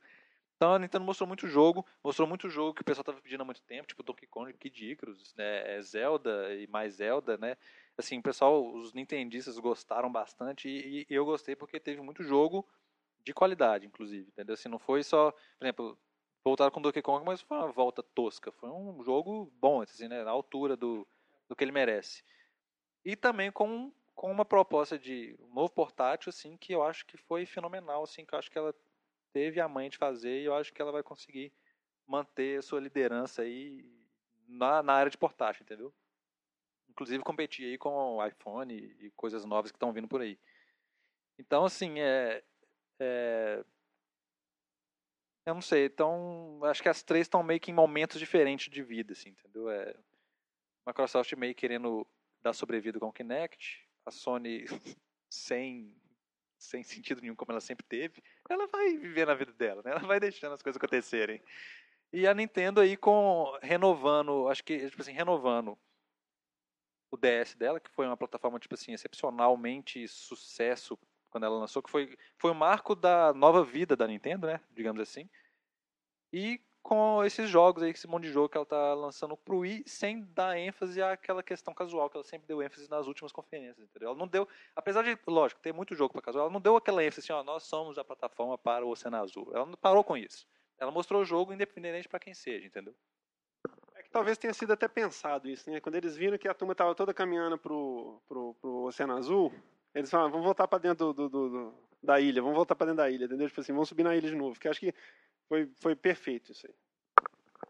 [0.59, 3.45] Então a Nintendo mostrou muito jogo, mostrou muito jogo que o pessoal estava pedindo há
[3.45, 7.55] muito tempo, tipo Donkey Kong, Kid Icarus, né, é Zelda e mais Zelda, né?
[7.97, 12.67] Assim, o pessoal, os nintendistas gostaram bastante e, e eu gostei porque teve muito jogo
[13.23, 14.53] de qualidade, inclusive, entendeu?
[14.53, 15.97] Assim, não foi só, por exemplo,
[16.43, 20.25] voltaram com Donkey Kong, mas foi uma volta tosca, foi um jogo bom, assim, né,
[20.25, 21.07] na altura do,
[21.47, 22.21] do que ele merece.
[23.05, 27.15] E também com, com uma proposta de um novo portátil, assim, que eu acho que
[27.15, 28.75] foi fenomenal, assim, que eu acho que ela
[29.31, 31.51] teve a mãe de fazer e eu acho que ela vai conseguir
[32.07, 33.85] manter sua liderança aí
[34.47, 35.93] na, na área de portátil, entendeu?
[36.89, 40.39] Inclusive competir aí com o iPhone e coisas novas que estão vindo por aí.
[41.37, 42.43] Então, assim, é,
[42.99, 43.63] é,
[45.45, 48.83] eu não sei, então acho que as três estão meio que em momentos diferentes de
[48.83, 49.69] vida, assim, entendeu?
[49.69, 49.95] É,
[50.85, 52.05] Microsoft meio querendo
[52.41, 54.65] dar sobrevida com o Kinect, a Sony
[55.29, 55.95] sem
[56.59, 59.91] sem sentido nenhum como ela sempre teve, ela vai viver na vida dela, né?
[59.91, 61.41] Ela vai deixando as coisas acontecerem.
[62.11, 65.77] E a Nintendo aí com renovando, acho que tipo assim, renovando
[67.11, 70.99] o DS dela, que foi uma plataforma tipo assim excepcionalmente sucesso
[71.29, 75.01] quando ela lançou, que foi foi o marco da nova vida da Nintendo, né, digamos
[75.01, 75.29] assim.
[76.33, 79.83] E com esses jogos aí, esse monte de jogo que ela tá lançando pro Wii,
[79.85, 84.09] sem dar ênfase àquela questão casual que ela sempre deu ênfase nas últimas conferências, entendeu?
[84.09, 87.03] Ela não deu, apesar de, lógico, ter muito jogo para casual, ela não deu aquela
[87.03, 89.51] ênfase assim, ó, nós somos a plataforma para o Oceano Azul.
[89.53, 90.47] Ela não parou com isso.
[90.79, 92.95] Ela mostrou o jogo independente para quem seja, entendeu?
[93.95, 95.81] É que talvez tenha sido até pensado isso, né?
[95.81, 99.53] Quando eles viram que a turma estava toda caminhando pro, pro, pro Oceano Azul,
[99.93, 103.03] eles falaram, vamos voltar para dentro do, do, do, da ilha, vamos voltar para dentro
[103.03, 103.47] da ilha, entendeu?
[103.47, 104.93] Tipo assim, vamos subir na ilha de novo, que acho que
[105.49, 106.73] foi, foi perfeito isso aí.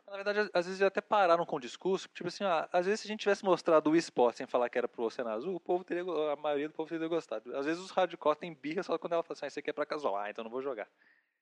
[0.06, 3.08] Na verdade, às vezes até pararam com o discurso, tipo assim, ah, às vezes se
[3.08, 5.84] a gente tivesse mostrado o esporte sem falar que era pro Oceano Azul, o povo
[5.84, 7.56] teria, a maioria do povo teria gostado.
[7.56, 9.74] Às vezes os hardcore tem birra só quando ela fala assim, ah, isso aqui é
[9.74, 10.88] pra casual, ah, então não vou jogar.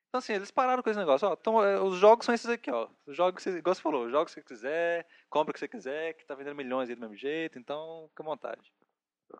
[0.09, 2.69] Então assim, eles pararam com esse negócio, ó, então, é, os jogos são esses aqui,
[2.69, 5.67] ó, os jogos, igual você falou, joga o que você quiser, compra o que você
[5.67, 8.73] quiser, que tá vendendo milhões aí do mesmo jeito, então fica à vontade.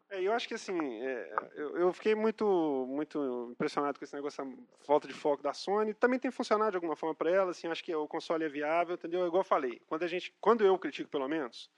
[0.09, 4.41] É, eu acho que assim, é, eu, eu, fiquei muito, muito impressionado com esse negócio,
[4.41, 5.93] essa falta de foco da Sony.
[5.93, 8.95] Também tem funcionado de alguma forma para ela, assim, acho que o console é viável,
[8.95, 9.25] entendeu?
[9.25, 11.69] Igual eu falei, quando a gente, quando eu critico pelo menos,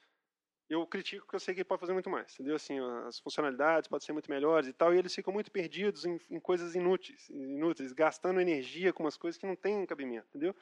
[0.69, 2.55] eu critico que eu sei que pode fazer muito mais, entendeu?
[2.55, 6.19] Assim, as funcionalidades podem ser muito melhores e tal, e eles ficam muito perdidos em,
[6.29, 10.55] em coisas inúteis, inúteis, gastando energia com umas coisas que não têm cabimento, entendeu?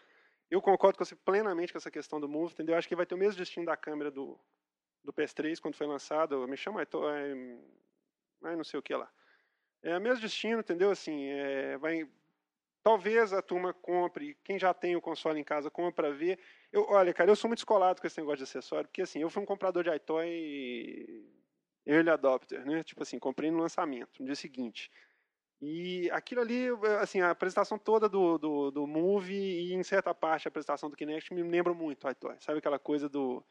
[0.49, 2.75] Eu concordo com você plenamente com essa questão do Move, entendeu?
[2.75, 4.39] Acho que vai ter o mesmo destino da câmera do,
[5.07, 9.09] do PS3 quando foi lançado, me chama, é, não sei o que lá.
[9.81, 10.91] É o mesmo destino, entendeu?
[10.91, 12.05] Assim, é, vai,
[12.83, 16.37] talvez a turma compre, quem já tem o console em casa compra ver.
[16.73, 19.29] Eu, olha, cara, eu sou muito escolado com esse negócio de acessório, porque assim, eu
[19.29, 21.25] fui um comprador de iToy
[21.85, 22.83] early adopter, né?
[22.83, 24.91] Tipo assim, comprei no lançamento, no dia seguinte.
[25.61, 26.67] E aquilo ali,
[26.99, 30.97] assim, a apresentação toda do, do, do Move e em certa parte a apresentação do
[30.97, 32.35] Kinect me lembra muito iToy.
[32.41, 33.41] Sabe aquela coisa do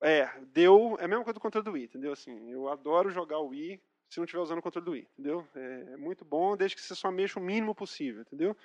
[0.00, 0.96] é, deu.
[1.00, 2.12] É a mesma coisa do controle do Wii, entendeu?
[2.12, 5.46] Assim, eu adoro jogar o Wii se não estiver usando o controle do Wii, entendeu?
[5.54, 8.56] É, é, muito bom, desde que você só mexa o mínimo possível, entendeu?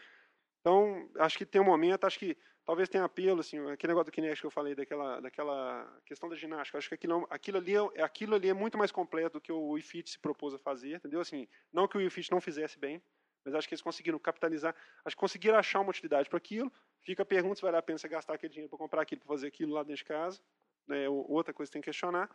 [0.61, 4.13] Então, acho que tem um momento, acho que talvez tenha apelo, assim, aquele negócio do
[4.13, 8.01] Kinect que eu falei, daquela, daquela questão da ginástica, acho que aquilo, aquilo, ali é,
[8.01, 10.95] aquilo ali é muito mais completo do que o Wii Fit se propôs a fazer,
[10.95, 11.19] entendeu?
[11.19, 13.03] Assim, não que o Wii Fit não fizesse bem,
[13.43, 14.73] mas acho que eles conseguiram capitalizar,
[15.03, 16.71] acho que conseguiram achar uma utilidade para aquilo.
[17.01, 19.27] Fica a pergunta se vale a pena você gastar aquele dinheiro para comprar aquilo, para
[19.27, 20.41] fazer aquilo lá dentro de casa
[20.87, 22.29] né, outra coisa que tem que questionar.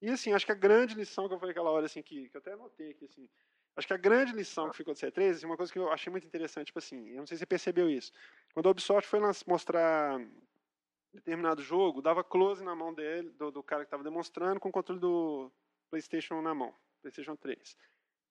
[0.00, 2.36] E assim, acho que a grande lição que eu falei aquela hora, assim, que, que
[2.36, 3.28] eu até anotei aqui, assim,
[3.76, 6.10] acho que a grande lição que ficou do C3, assim, uma coisa que eu achei
[6.10, 8.12] muito interessante, tipo assim, eu não sei se você percebeu isso.
[8.54, 10.18] Quando a Ubisoft foi mostrar
[11.12, 14.72] determinado jogo, dava close na mão dele, do, do cara que estava demonstrando, com o
[14.72, 15.52] controle do
[15.90, 17.76] PlayStation na mão, PlayStation 3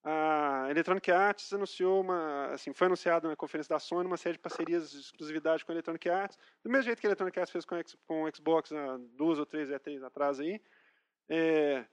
[0.03, 4.39] a Electronic Arts anunciou uma, assim, foi anunciado na conferência da Sony uma série de
[4.39, 7.65] parcerias de exclusividade com a Electronic Arts, do mesmo jeito que a Electronic Arts fez
[7.65, 7.75] com,
[8.07, 10.61] com o Xbox há duas ou três E3 atrás aí.
[11.27, 11.85] É,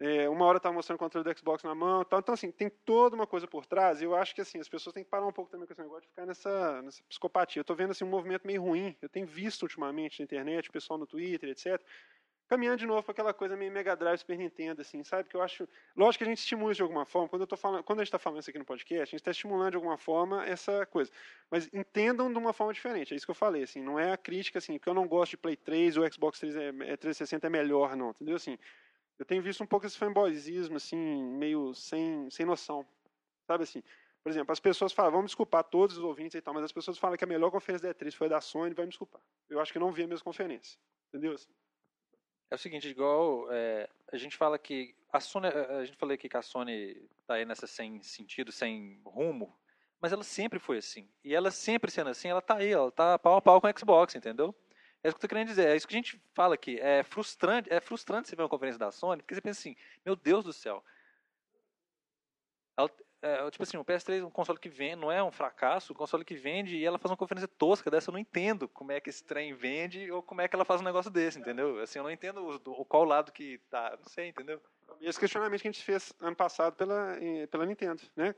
[0.00, 2.20] é, uma hora estava mostrando o controle do Xbox na mão, tal.
[2.20, 4.00] então assim tem toda uma coisa por trás.
[4.00, 5.82] E eu acho que assim as pessoas têm que parar um pouco também com esse
[5.82, 7.58] negócio de ficar nessa, nessa psicopatia.
[7.58, 8.96] Eu estou vendo assim um movimento meio ruim.
[9.02, 11.82] Eu tenho visto ultimamente na internet, pessoal no Twitter, etc
[12.48, 15.28] caminhando de novo para aquela coisa meio Mega Drive, Super Nintendo, assim, sabe?
[15.28, 15.68] Que eu acho.
[15.94, 17.28] Lógico que a gente estimula de alguma forma.
[17.28, 19.14] Quando, eu tô falando, quando a gente está falando isso aqui no podcast, a gente
[19.16, 21.10] está estimulando de alguma forma essa coisa.
[21.50, 23.12] Mas entendam de uma forma diferente.
[23.12, 23.82] É isso que eu falei, assim.
[23.82, 26.56] Não é a crítica, assim, porque eu não gosto de Play 3 ou Xbox 3
[26.56, 28.10] é, é 360 é melhor, não.
[28.10, 28.36] Entendeu?
[28.36, 28.58] Assim,
[29.18, 32.86] eu tenho visto um pouco esse fanboyismo, assim, meio sem, sem noção.
[33.46, 33.82] Sabe assim?
[34.22, 36.98] Por exemplo, as pessoas falam, vamos desculpar todos os ouvintes e tal, mas as pessoas
[36.98, 39.20] falam que a melhor conferência da E3 foi da Sony, vai me desculpar.
[39.48, 40.78] Eu acho que não vi a mesma conferência.
[41.08, 41.32] Entendeu?
[41.32, 41.48] Assim.
[42.50, 46.28] É o seguinte, igual é, a gente fala que a Sony, a gente falou aqui
[46.28, 49.54] que a Sony tá aí nessa sem sentido, sem rumo,
[50.00, 51.08] mas ela sempre foi assim.
[51.24, 53.72] E ela sempre sendo assim, ela tá aí, ela tá pau a pau com a
[53.76, 54.54] Xbox, entendeu?
[55.02, 56.78] É isso que eu tô querendo dizer, é isso que a gente fala aqui.
[56.80, 60.16] É frustrante, é frustrante você ver uma conferência da Sony, porque você pensa assim, meu
[60.16, 60.82] Deus do céu.
[62.76, 62.90] Ela,
[63.20, 65.96] é, tipo assim, o PS3 é um console que vende, não é um fracasso, um
[65.96, 69.00] console que vende e ela faz uma conferência tosca dessa, eu não entendo como é
[69.00, 71.80] que esse trem vende ou como é que ela faz um negócio desse, entendeu?
[71.80, 74.60] Assim, eu não entendo o, o qual lado que tá, não sei, entendeu?
[75.00, 77.16] Esse questionamento que a gente fez ano passado pela,
[77.50, 78.34] pela Nintendo, né?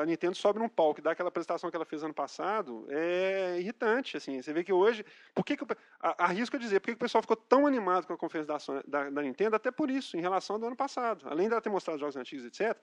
[0.00, 3.58] A Nintendo sobe num palco e dá aquela apresentação que ela fez ano passado, é
[3.58, 4.40] irritante, assim.
[4.40, 5.04] Você vê que hoje,
[5.34, 5.64] por que, que
[6.00, 8.82] arrisco a dizer, por que, que o pessoal ficou tão animado com a conferência da,
[8.86, 11.26] da, da, Nintendo, até por isso, em relação ao ano passado.
[11.28, 12.78] Além dela ter mostrado jogos antigos, etc.,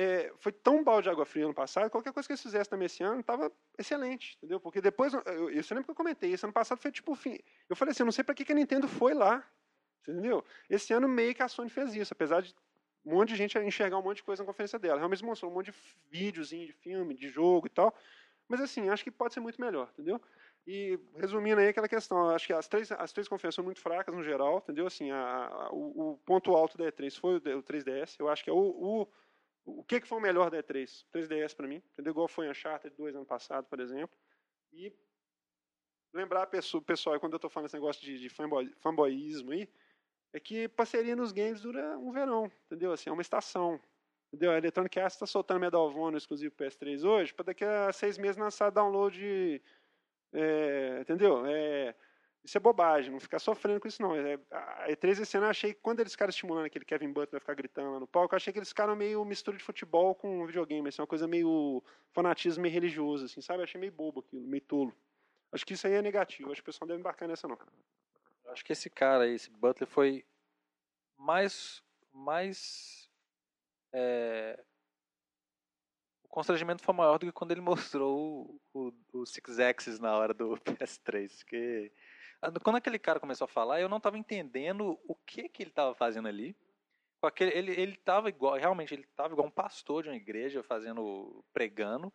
[0.00, 2.86] é, foi tão balde de água fria ano passado, qualquer coisa que eles fizessem também
[2.86, 4.58] esse ano estava excelente, entendeu?
[4.58, 7.38] Porque depois, eu, eu, eu lembro que eu comentei, esse ano passado foi tipo, fim,
[7.68, 9.46] eu falei assim, eu não sei para que, que a Nintendo foi lá,
[10.00, 10.42] entendeu?
[10.70, 12.54] Esse ano meio que a Sony fez isso, apesar de
[13.04, 14.98] um monte de gente enxergar um monte de coisa na conferência dela.
[14.98, 15.78] Realmente mostrou um monte de
[16.10, 17.94] videozinho de filme, de jogo e tal,
[18.48, 20.18] mas assim, acho que pode ser muito melhor, entendeu?
[20.66, 24.14] E resumindo aí aquela questão, acho que as três, as três conferências são muito fracas
[24.14, 24.86] no geral, entendeu?
[24.86, 28.44] Assim, a, a, o, o, ponto alto da E3 foi o, o 3DS, eu acho
[28.44, 29.08] que é o, o
[29.64, 31.04] o que, que foi o melhor da E3?
[31.12, 32.12] 3DS para mim, entendeu?
[32.12, 34.16] Igual foi Uncharted 2 ano passado, por exemplo.
[34.72, 34.92] E
[36.12, 39.68] lembrar o pessoal, quando eu estou falando esse negócio de, de fanboy, fanboyismo aí,
[40.32, 42.92] é que parceria nos games dura um verão, entendeu?
[42.92, 43.80] Assim, é uma estação.
[44.32, 44.52] Entendeu?
[44.52, 48.16] A Electronic Arts está soltando Medal of Honor exclusivo PS3 hoje, para daqui a seis
[48.16, 49.60] meses lançar download.
[50.32, 51.44] É, entendeu?
[51.46, 51.94] É,
[52.42, 54.14] isso é bobagem, não ficar sofrendo com isso não.
[54.14, 57.40] É, a E3 esse ano eu achei que quando eles ficaram estimulando aquele Kevin Butler
[57.40, 60.46] ficar gritando lá no palco, eu achei que eles ficaram meio mistura de futebol com
[60.46, 61.82] videogame, assim, uma coisa meio
[62.12, 63.60] fanatismo meio religioso, assim, sabe?
[63.60, 64.96] Eu achei meio bobo aquilo, meio tolo.
[65.52, 67.58] Acho que isso aí é negativo, acho que o pessoal não deve embarcar nessa não.
[68.46, 70.24] Acho que esse cara aí, esse Butler, foi
[71.16, 71.82] mais.
[72.12, 73.08] mais.
[73.92, 74.62] É...
[76.24, 80.16] O constrangimento foi maior do que quando ele mostrou o, o, o Six Axis na
[80.16, 81.38] hora do PS3.
[81.38, 81.92] Porque
[82.62, 85.94] quando aquele cara começou a falar, eu não estava entendendo o que que ele estava
[85.94, 86.56] fazendo ali.
[87.22, 91.44] Aquele, ele ele estava igual, realmente ele estava igual um pastor de uma igreja fazendo
[91.52, 92.12] pregando.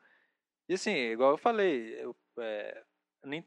[0.68, 2.84] E assim, igual eu falei, eu, é,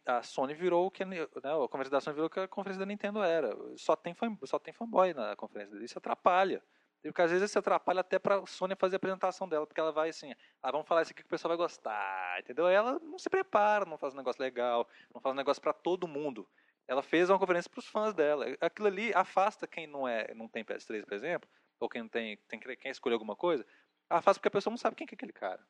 [0.06, 2.80] a Sony virou o que né, a conferência da Sony virou o que a conferência
[2.80, 3.50] da Nintendo era.
[3.76, 6.62] Só tem fan, só tem fanboy na conferência dele, isso atrapalha.
[7.02, 9.92] Porque às vezes isso atrapalha até para a Sony fazer a apresentação dela, porque ela
[9.92, 12.66] vai assim, ah, vamos falar isso aqui que o pessoal vai gostar, entendeu?
[12.66, 16.08] Ela não se prepara, não faz um negócio legal, não faz um negócio para todo
[16.08, 16.48] mundo.
[16.88, 18.46] Ela fez uma conferência para os fãs dela.
[18.60, 22.36] Aquilo ali afasta quem não é, não tem PS3, por exemplo, ou quem não tem,
[22.48, 23.64] tem quem escolher alguma coisa,
[24.08, 25.64] afasta porque a pessoa não sabe quem é aquele cara.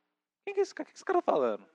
[0.44, 1.68] Quem que é esse que esse cara tá falando?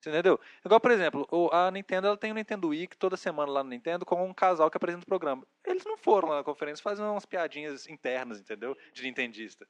[0.00, 0.38] Você entendeu?
[0.64, 4.04] Igual, por exemplo, a Nintendo ela tem o Nintendo Week toda semana lá no Nintendo
[4.04, 5.44] com um casal que apresenta o programa.
[5.64, 8.76] Eles não foram lá na conferência fazer umas piadinhas internas, entendeu?
[8.92, 9.66] De nintendista.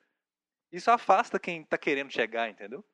[0.70, 2.84] Isso afasta quem está querendo chegar, entendeu?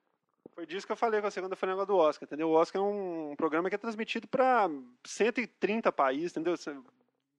[0.52, 2.48] Foi disso que eu falei com a segunda foi do Oscar, entendeu?
[2.48, 4.68] O Oscar é um programa que é transmitido para
[5.04, 6.54] 130 países, entendeu?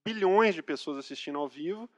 [0.05, 1.89] Bilhões de pessoas assistindo ao vivo.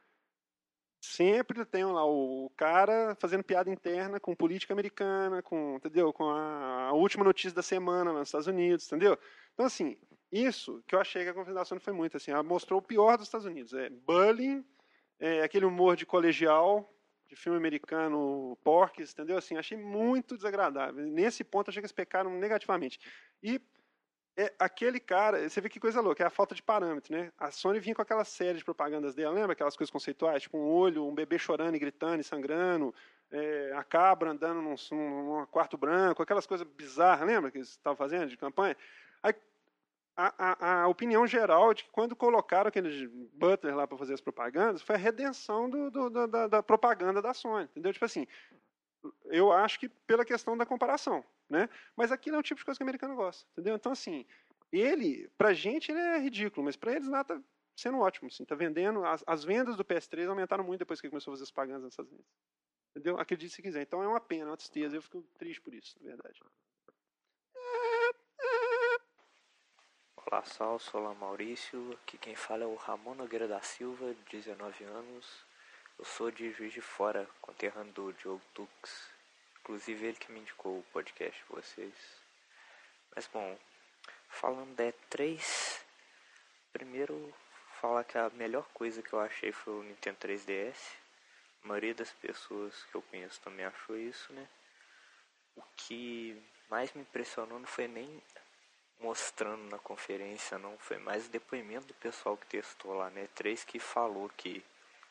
[0.99, 6.11] Sempre tem lá o cara fazendo piada interna com política americana, com, entendeu?
[6.11, 9.17] Com a, última notícia da semana nos Estados Unidos, entendeu?
[9.53, 9.97] Então, assim,
[10.31, 13.27] isso que eu achei que a confederação foi muito, assim, ela mostrou o pior dos
[13.27, 13.73] Estados Unidos.
[13.73, 14.65] É bullying,
[15.19, 16.91] é aquele humor de colegial,
[17.28, 19.38] de filme americano, Porques, entendeu?
[19.38, 21.05] Assim, achei muito desagradável.
[21.05, 22.99] Nesse ponto, achei que eles pecaram negativamente.
[23.43, 23.61] E
[24.38, 27.32] é aquele cara, você vê que coisa louca, é a falta de parâmetro, né?
[27.39, 30.43] A Sony vinha com aquela série de propagandas dela, lembra aquelas coisas conceituais?
[30.43, 32.93] Tipo um olho, um bebê chorando e gritando e sangrando,
[33.32, 37.97] é, a cabra andando num, num, quarto branco, aquelas coisas bizarras, lembra que eles estavam
[37.97, 38.78] fazendo de campanha?
[39.23, 39.34] Aí
[40.18, 44.22] a, a, a, opinião geral de que quando colocaram aquele Butler lá para fazer as
[44.22, 47.93] propagandas, foi a redenção do, do, da, da, propaganda da Sony, entendeu?
[47.93, 48.26] Tipo assim,
[49.26, 51.70] eu acho que pela questão da comparação, né?
[51.95, 53.76] Mas aquilo é um tipo de coisa que o americano gosta, entendeu?
[53.76, 54.26] Então, assim,
[54.72, 57.41] ele, pra gente, ele é ridículo, mas pra eles nada tá
[57.76, 61.32] sendo ótimo, assim, tá vendendo, as, as vendas do PS3 aumentaram muito depois que começou
[61.32, 62.32] a fazer as propagandas Estados Unidos.
[62.95, 63.20] Entendeu?
[63.20, 63.84] Acredite se quiser.
[63.84, 66.39] Então é uma pena, é uma tristeza, eu fico triste por isso, na verdade.
[70.30, 71.97] Olá, Sal, sou Maurício.
[72.03, 75.45] Aqui quem fala é o Ramon Nogueira da Silva, 19 anos.
[75.97, 79.09] Eu sou de Juiz de Fora, conterrâneo do Diogo Tux.
[79.61, 81.93] Inclusive ele que me indicou o podcast de vocês.
[83.15, 83.57] Mas bom,
[84.28, 85.80] falando da E3,
[86.73, 87.34] primeiro
[87.80, 90.97] falar que a melhor coisa que eu achei foi o Nintendo 3DS.
[91.63, 94.45] A maioria das pessoas que eu conheço também achou isso, né?
[95.55, 96.38] O que
[96.69, 98.21] mais me impressionou não foi nem
[98.99, 100.77] mostrando na conferência, não.
[100.77, 103.27] Foi mais depoimento do pessoal que testou lá, né?
[103.35, 104.61] Três que falou que,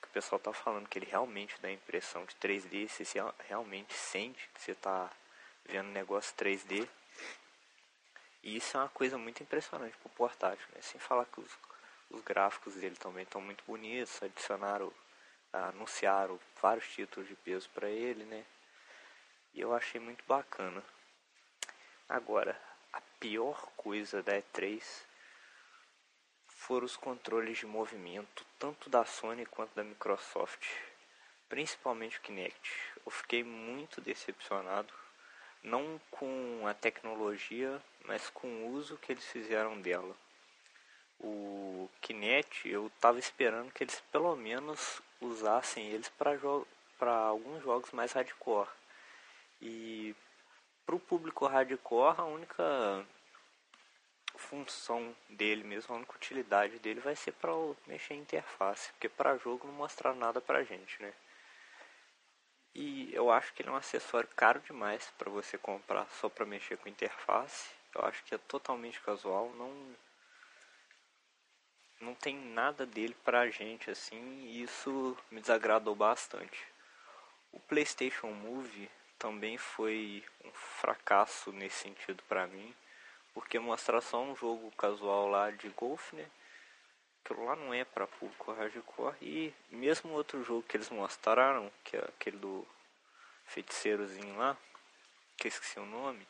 [0.03, 3.05] que o pessoal tá falando que ele realmente dá a impressão de 3D, você
[3.49, 5.11] realmente sente que você tá
[5.65, 6.89] vendo negócio 3D.
[8.43, 10.81] E isso é uma coisa muito impressionante pro portátil, né?
[10.81, 11.51] Sem falar que os,
[12.11, 14.93] os gráficos dele também estão muito bonitos, adicionaram,
[15.53, 18.45] anunciaram vários títulos de peso para ele, né?
[19.55, 20.83] E eu achei muito bacana.
[22.09, 22.61] Agora,
[22.97, 24.83] a pior coisa da E3
[26.47, 30.67] foram os controles de movimento, tanto da Sony quanto da Microsoft.
[31.49, 32.71] principalmente o Kinect.
[33.05, 34.93] Eu fiquei muito decepcionado,
[35.63, 40.17] não com a tecnologia, mas com o uso que eles fizeram dela.
[41.21, 48.13] O Kinect, eu estava esperando que eles pelo menos usassem eles para alguns jogos mais
[48.13, 48.69] hardcore.
[49.61, 50.15] E
[50.87, 53.05] para o público hardcore, a única
[54.37, 57.51] função dele mesmo, a única utilidade dele vai ser para
[57.87, 61.13] mexer em interface, porque para jogo não mostra nada pra gente, né?
[62.75, 66.45] E eu acho que ele é um acessório caro demais para você comprar só para
[66.45, 67.71] mexer com interface.
[67.95, 69.97] Eu acho que é totalmente casual, não
[71.99, 76.63] não tem nada dele pra gente assim, e isso me desagradou bastante.
[77.51, 82.75] O PlayStation Move também foi um fracasso nesse sentido para mim,
[83.35, 86.27] porque mostrar só um jogo casual lá de golfe, né?
[87.25, 91.97] Aquilo lá não é para público hardcore e mesmo outro jogo que eles mostraram, que
[91.97, 92.67] é aquele do
[93.47, 94.57] feiticeirozinho lá,
[95.37, 96.27] que eu esqueci o nome,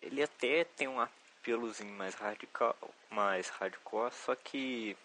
[0.00, 2.76] ele até tem um apelozinho mais radical,
[3.10, 4.96] mais hardcore, só que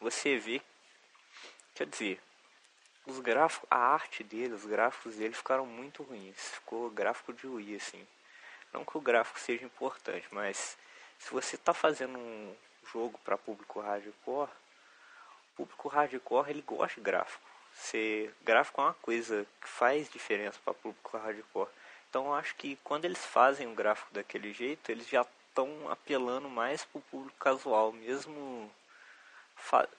[0.00, 0.62] você vê,
[1.74, 2.20] quer dizer,
[3.10, 6.36] os gráficos, a arte dele, os gráficos dele ficaram muito ruins.
[6.36, 8.06] Ficou gráfico de Wii, assim.
[8.72, 10.76] Não que o gráfico seja importante, mas
[11.18, 12.54] se você está fazendo um
[12.92, 17.50] jogo para público hardcore, o público hardcore ele gosta de gráfico.
[17.74, 21.70] Se gráfico é uma coisa que faz diferença para público hardcore.
[22.08, 26.84] Então acho que quando eles fazem um gráfico daquele jeito, eles já estão apelando mais
[26.84, 28.70] para o público casual, mesmo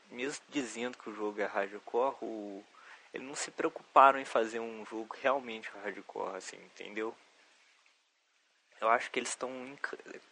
[0.09, 2.63] mesmo dizendo que o jogo é hardcore, o
[3.13, 7.15] eles não se preocuparam em fazer um jogo realmente hardcore, assim, entendeu?
[8.79, 9.49] Eu acho que eles estão.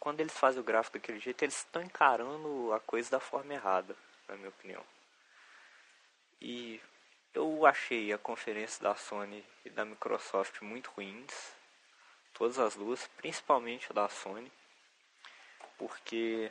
[0.00, 3.94] Quando eles fazem o gráfico daquele jeito, eles estão encarando a coisa da forma errada,
[4.28, 4.84] na minha opinião.
[6.40, 6.80] E
[7.32, 11.54] eu achei a conferência da Sony e da Microsoft muito ruins.
[12.32, 14.50] Todas as duas, principalmente a da Sony.
[15.78, 16.50] Porque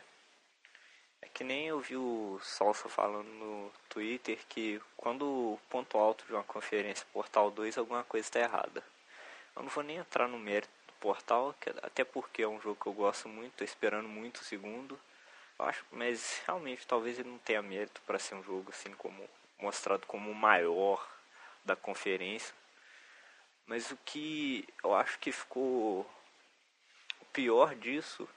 [1.22, 6.26] é que nem eu vi o Salsa falando no Twitter que quando o ponto alto
[6.26, 8.84] de uma conferência Portal 2 alguma coisa está errada.
[9.56, 12.88] Eu não vou nem entrar no mérito do Portal, até porque é um jogo que
[12.88, 15.00] eu gosto muito, estou esperando muito o segundo.
[15.58, 19.30] Eu acho, mas realmente talvez ele não tenha mérito para ser um jogo assim como
[19.60, 21.06] mostrado como o maior
[21.66, 22.54] da conferência.
[23.66, 26.10] Mas o que eu acho que ficou
[27.22, 28.28] o pior disso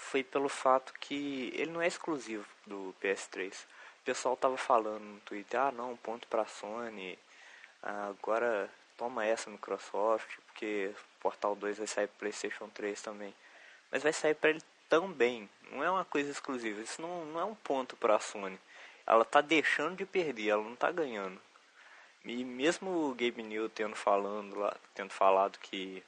[0.00, 3.52] foi pelo fato que ele não é exclusivo do PS3.
[4.00, 7.18] O pessoal tava falando no Twitter, ah não, ponto pra Sony,
[7.82, 13.34] agora toma essa Microsoft, porque Portal 2 vai sair pro Playstation 3 também.
[13.92, 17.44] Mas vai sair para ele também, não é uma coisa exclusiva, isso não, não é
[17.44, 18.58] um ponto para a Sony.
[19.06, 21.40] Ela tá deixando de perder, ela não tá ganhando.
[22.24, 26.02] E mesmo o Gabe New tendo, falando lá, tendo falado que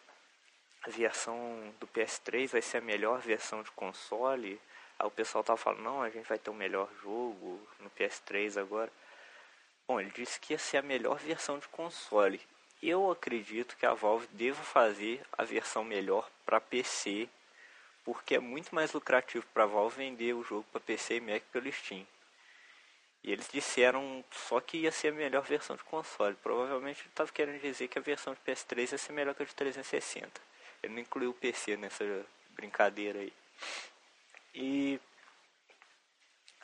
[0.85, 4.61] a versão do PS3 vai ser a melhor versão de console.
[4.99, 7.91] Aí o pessoal tava falando, não, a gente vai ter o um melhor jogo no
[7.91, 8.91] PS3 agora.
[9.87, 12.41] Bom, ele disse que ia ser a melhor versão de console.
[12.83, 17.28] Eu acredito que a Valve deva fazer a versão melhor para PC,
[18.05, 21.43] porque é muito mais lucrativo para a Valve vender o jogo para PC e Mac
[21.53, 22.05] pelo Steam.
[23.22, 26.35] E eles disseram só que ia ser a melhor versão de console.
[26.43, 29.47] Provavelmente ele estava querendo dizer que a versão de PS3 ia ser melhor que a
[29.47, 30.51] de 360.
[30.83, 33.33] Ele não incluiu o PC nessa brincadeira aí.
[34.55, 35.01] E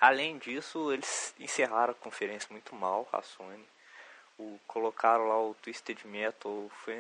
[0.01, 3.64] além disso, eles encerraram a conferência muito mal, a Sony.
[4.39, 6.97] O, colocaram lá o Twisted Metal, foi,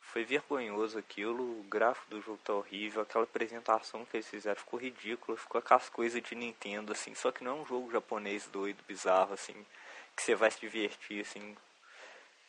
[0.00, 4.78] foi vergonhoso aquilo, o gráfico do jogo tá horrível, aquela apresentação que eles fizeram ficou
[4.78, 8.46] ridícula, ficou com as coisas de Nintendo, assim, só que não é um jogo japonês
[8.46, 9.66] doido, bizarro, assim,
[10.14, 11.56] que você vai se divertir, assim,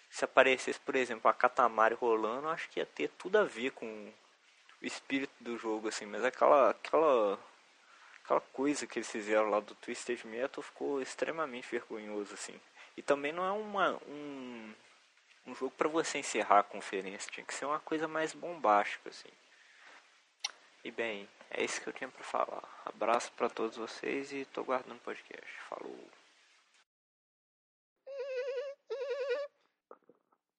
[0.09, 3.71] se aparecesse, por exemplo, a Katamari rolando, eu acho que ia ter tudo a ver
[3.71, 3.85] com
[4.81, 7.39] o espírito do jogo, assim, mas aquela, aquela,
[8.23, 12.59] aquela coisa que eles fizeram lá do Twisted Metal ficou extremamente vergonhoso, assim.
[12.97, 14.73] E também não é uma, um,
[15.47, 19.29] um jogo para você encerrar a conferência, tinha que ser uma coisa mais bombástica, assim.
[20.83, 22.63] E bem, é isso que eu tinha para falar.
[22.85, 25.51] Abraço para todos vocês e tô guardando o podcast.
[25.67, 26.18] Falou!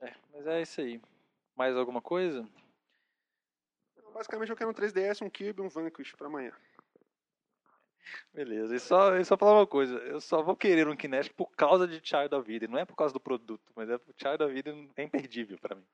[0.01, 1.01] É, mas é isso aí.
[1.57, 2.49] Mais alguma coisa?
[4.13, 6.53] Basicamente eu quero um 3DS, um Cube e um Vanquish para amanhã.
[8.33, 11.51] Beleza, e só, e só falar uma coisa, eu só vou querer um Kinect por
[11.53, 14.43] causa de Child of Eden, não é por causa do produto, mas é por Child
[14.43, 15.85] of Eden é imperdível para mim.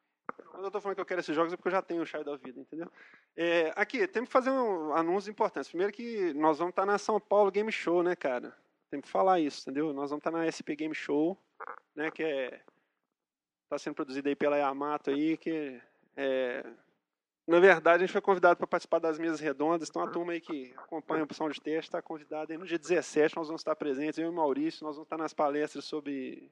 [0.50, 2.06] Quando eu tô falando que eu quero esses jogos é porque eu já tenho o
[2.06, 2.90] Child of Eden, entendeu?
[3.36, 5.68] É, aqui, temos que fazer um anúncio importante.
[5.68, 8.56] Primeiro que nós vamos estar na São Paulo Game Show, né, cara?
[8.90, 9.92] Tem que falar isso, entendeu?
[9.92, 11.36] Nós vamos estar na SP Game Show,
[11.94, 12.60] né, que é
[13.66, 15.80] está sendo produzida aí pela Yamato aí, que
[16.16, 16.64] é,
[17.46, 20.40] na verdade a gente foi convidado para participar das mesas redondas, então a turma aí
[20.40, 23.74] que acompanha a opção de teste está convidada aí no dia 17, nós vamos estar
[23.74, 26.50] presentes, eu e o Maurício, nós vamos estar nas palestras sobre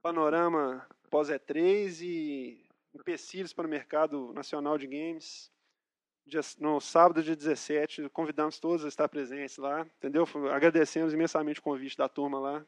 [0.00, 2.64] panorama pós-E3 e
[2.94, 5.50] empecilhos para o mercado nacional de games.
[6.58, 10.26] No sábado, dia 17, convidamos todos a estar presentes lá, entendeu?
[10.52, 12.66] Agradecemos imensamente o convite da turma lá.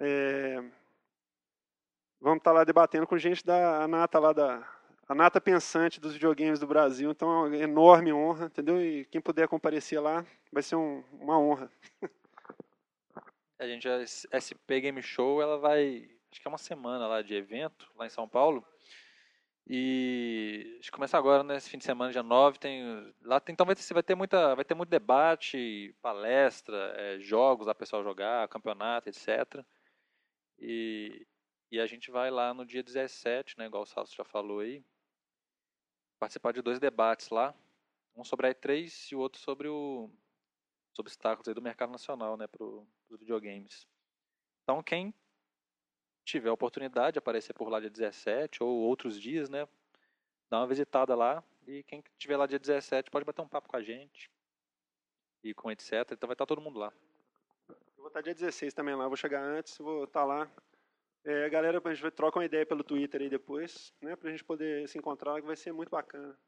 [0.00, 0.64] É,
[2.24, 4.66] vamos estar lá debatendo com gente da Nata lá da
[5.06, 8.80] a Nata pensante dos videogames do Brasil, então é uma enorme honra, entendeu?
[8.80, 11.70] E quem puder comparecer lá, vai ser um, uma honra.
[13.56, 17.34] A gente, a SP Game Show, ela vai, acho que é uma semana lá de
[17.34, 18.66] evento, lá em São Paulo.
[19.66, 23.76] E começa agora, nesse né, fim de semana, dia 9, tem, lá tem, então vai
[23.76, 29.08] ter, vai ter, muita, vai ter muito debate, palestra, é, jogos lá pessoal jogar, campeonato,
[29.08, 29.64] etc.
[30.58, 31.24] E,
[31.74, 34.84] e a gente vai lá no dia 17, né, igual o Salso já falou aí,
[36.20, 37.52] participar de dois debates lá,
[38.14, 40.08] um sobre a E3 e o outro sobre o,
[40.92, 42.86] os obstáculos do mercado nacional né, para os
[43.18, 43.88] videogames.
[44.62, 45.12] Então quem
[46.24, 49.66] tiver a oportunidade de aparecer por lá dia 17 ou outros dias, né?
[50.48, 53.76] Dá uma visitada lá e quem estiver lá dia 17 pode bater um papo com
[53.76, 54.30] a gente
[55.42, 56.12] e com etc.
[56.12, 56.92] Então vai estar todo mundo lá.
[57.68, 60.48] Eu vou estar dia 16 também lá, vou chegar antes, vou estar lá.
[61.24, 64.14] É, galera, a gente vai trocar uma ideia pelo Twitter aí depois, né?
[64.14, 66.38] Pra gente poder se encontrar, que vai ser muito bacana.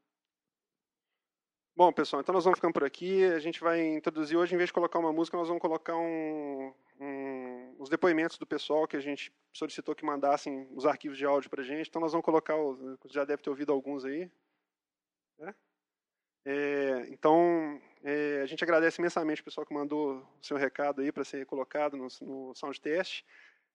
[1.74, 3.24] Bom, pessoal, então nós vamos ficando por aqui.
[3.24, 6.74] A gente vai introduzir hoje, em vez de colocar uma música, nós vamos colocar um,
[7.00, 11.50] um, os depoimentos do pessoal que a gente solicitou que mandassem os arquivos de áudio
[11.50, 11.88] para a gente.
[11.88, 14.30] Então nós vamos colocar, os, já deve ter ouvido alguns aí.
[15.38, 15.54] Né?
[16.46, 21.10] É, então, é, a gente agradece imensamente o pessoal que mandou o seu recado aí
[21.10, 23.22] para ser colocado no, no sound test.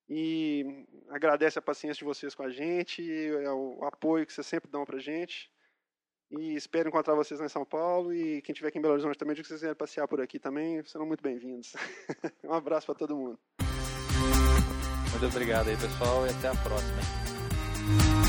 [0.10, 3.02] E agradece a paciência de vocês com a gente,
[3.48, 5.50] o apoio que vocês sempre dão para a gente.
[6.32, 8.14] E espero encontrar vocês em São Paulo.
[8.14, 10.40] E quem estiver aqui em Belo Horizonte também, digo que vocês quiserem passear por aqui
[10.40, 11.74] também, serão muito bem-vindos.
[12.44, 13.40] um abraço para todo mundo.
[15.12, 18.21] Muito obrigado aí, pessoal, e até a próxima.